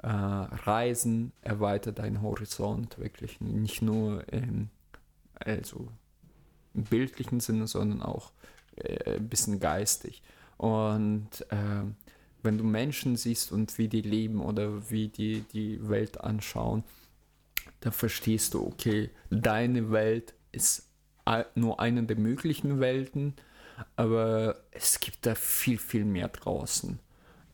[0.02, 3.40] äh, Reisen erweitert deinen Horizont wirklich.
[3.40, 4.70] Nicht nur im,
[5.34, 5.88] also
[6.74, 8.32] im bildlichen Sinne, sondern auch
[8.76, 10.22] äh, ein bisschen geistig.
[10.56, 11.84] Und äh,
[12.42, 16.82] wenn du Menschen siehst und wie die leben oder wie die die Welt anschauen,
[17.80, 20.88] dann verstehst du, okay, deine Welt ist
[21.54, 23.34] nur eine der möglichen Welten,
[23.96, 26.98] aber es gibt da viel, viel mehr draußen.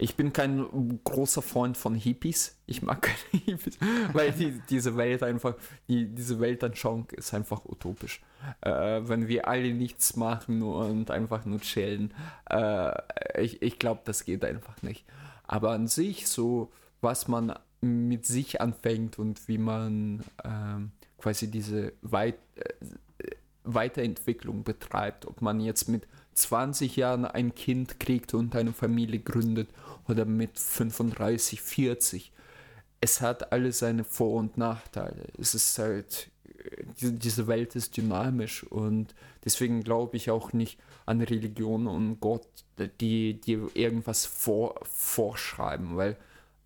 [0.00, 2.56] Ich bin kein großer Freund von Hippies.
[2.66, 3.02] Ich mag
[3.32, 3.78] keine Hippies,
[4.12, 5.54] weil die, diese Welt einfach,
[5.88, 8.20] die, diese Weltanschauung ist einfach utopisch.
[8.60, 8.70] Äh,
[9.02, 12.14] wenn wir alle nichts machen und einfach nur chillen,
[12.48, 12.92] äh,
[13.42, 15.04] ich, ich glaube, das geht einfach nicht.
[15.44, 21.92] Aber an sich, so was man mit sich anfängt und wie man äh, quasi diese
[22.02, 22.72] Weit äh,
[23.74, 29.68] Weiterentwicklung betreibt, ob man jetzt mit 20 Jahren ein Kind kriegt und eine Familie gründet
[30.06, 32.32] oder mit 35, 40.
[33.00, 35.26] Es hat alle seine Vor- und Nachteile.
[35.38, 36.30] Es ist halt,
[37.00, 39.14] diese Welt ist dynamisch und
[39.44, 42.46] deswegen glaube ich auch nicht an Religion und Gott,
[43.00, 46.16] die, die irgendwas vor, vorschreiben, weil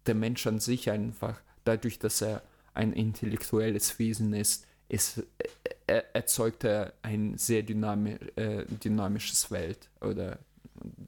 [0.07, 2.43] der Mensch an sich einfach, dadurch, dass er
[2.75, 5.73] ein intellektuelles Wesen ist, ist er,
[6.13, 10.39] erzeugt er ein sehr dynami äh, dynamisches Welt oder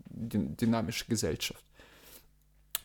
[0.07, 1.65] dynamische Gesellschaft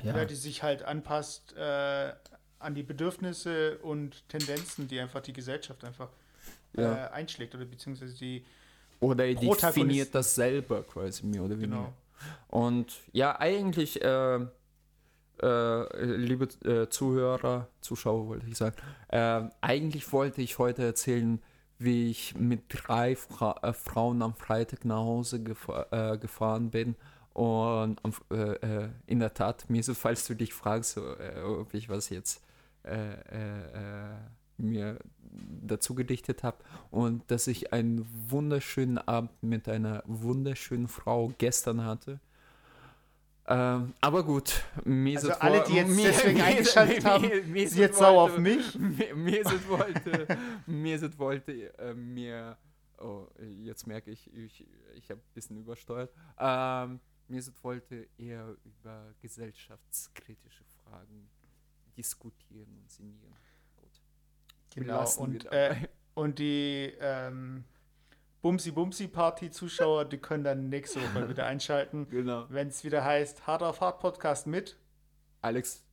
[0.04, 0.16] ja.
[0.16, 0.26] ja.
[0.26, 2.12] die sich halt anpasst äh,
[2.60, 6.10] an die Bedürfnisse und Tendenzen, die einfach die Gesellschaft einfach
[6.76, 7.08] ja.
[7.08, 8.46] äh, einschlägt oder beziehungsweise die
[9.02, 11.78] oder er definiert das selber quasi mehr oder weniger.
[11.78, 11.94] Genau.
[12.50, 14.40] Und ja, eigentlich, äh,
[15.42, 18.76] äh, liebe äh, Zuhörer, Zuschauer wollte ich sagen,
[19.08, 21.42] äh, eigentlich wollte ich heute erzählen,
[21.80, 26.96] wie ich mit drei Fra äh, Frauen am Freitag nach Hause gefa äh, gefahren bin
[27.34, 28.02] und
[28.32, 32.44] äh, äh, in der Tat, Miso, falls du dich fragst, äh, ob ich was jetzt
[32.84, 33.16] äh,
[34.58, 35.00] mir
[35.62, 36.58] dazu gedichtet habe
[36.92, 42.20] und dass ich einen wunderschönen Abend mit einer wunderschönen Frau gestern hatte.
[43.52, 48.22] Ähm, aber gut, Mesut also alle, die jetzt mir, deswegen eingeschaltet haben, sind jetzt sauer
[48.22, 48.78] auf mich.
[49.16, 50.28] Mesut wollte,
[50.68, 52.58] Mesut wollte äh, mir,
[53.00, 53.26] oh,
[53.64, 56.14] jetzt merke ich, ich, ich habe ein bisschen übersteuert.
[56.38, 61.28] Ähm, Mesut wollte eher über gesellschaftskritische Fragen
[61.98, 63.34] diskutieren und sinnieren.
[63.78, 64.02] Gut.
[64.76, 65.76] Genau, und, äh,
[66.14, 67.64] und die ähm,
[68.42, 72.46] Bumsi-Bumsi-Party-Zuschauer, die können dann nächste Woche wieder einschalten, genau.
[72.50, 74.78] wenn es wieder heißt Hard auf Hard Podcast mit
[75.42, 75.86] Alex.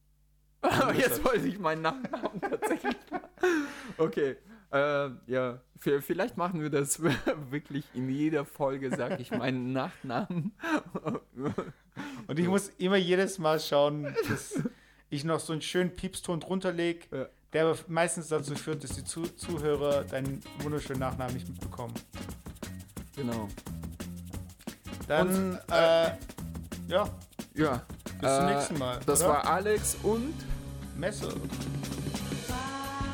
[0.62, 2.96] Oh, jetzt wollte ich meinen Nachnamen tatsächlich.
[3.98, 4.36] Okay,
[4.72, 7.00] äh, ja, vielleicht machen wir das
[7.50, 10.52] wirklich in jeder Folge, sag ich meinen Nachnamen.
[12.26, 14.60] Und ich muss immer jedes Mal schauen, dass
[15.08, 17.28] ich noch so einen schönen Piepston drunter lege, Ja.
[17.56, 21.94] Der aber meistens dazu führt, dass die Zu Zuhörer deinen wunderschönen Nachnamen nicht mitbekommen.
[23.14, 23.48] Genau.
[25.08, 26.10] Dann, Und, äh,
[26.86, 27.08] ja,
[27.54, 27.82] Ja.
[28.20, 29.00] bis zum äh, nächsten Mal.
[29.06, 29.30] Das oder?
[29.30, 30.34] war Alex und
[30.98, 31.32] Messe.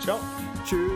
[0.00, 0.18] Ciao.
[0.64, 0.90] tschüss.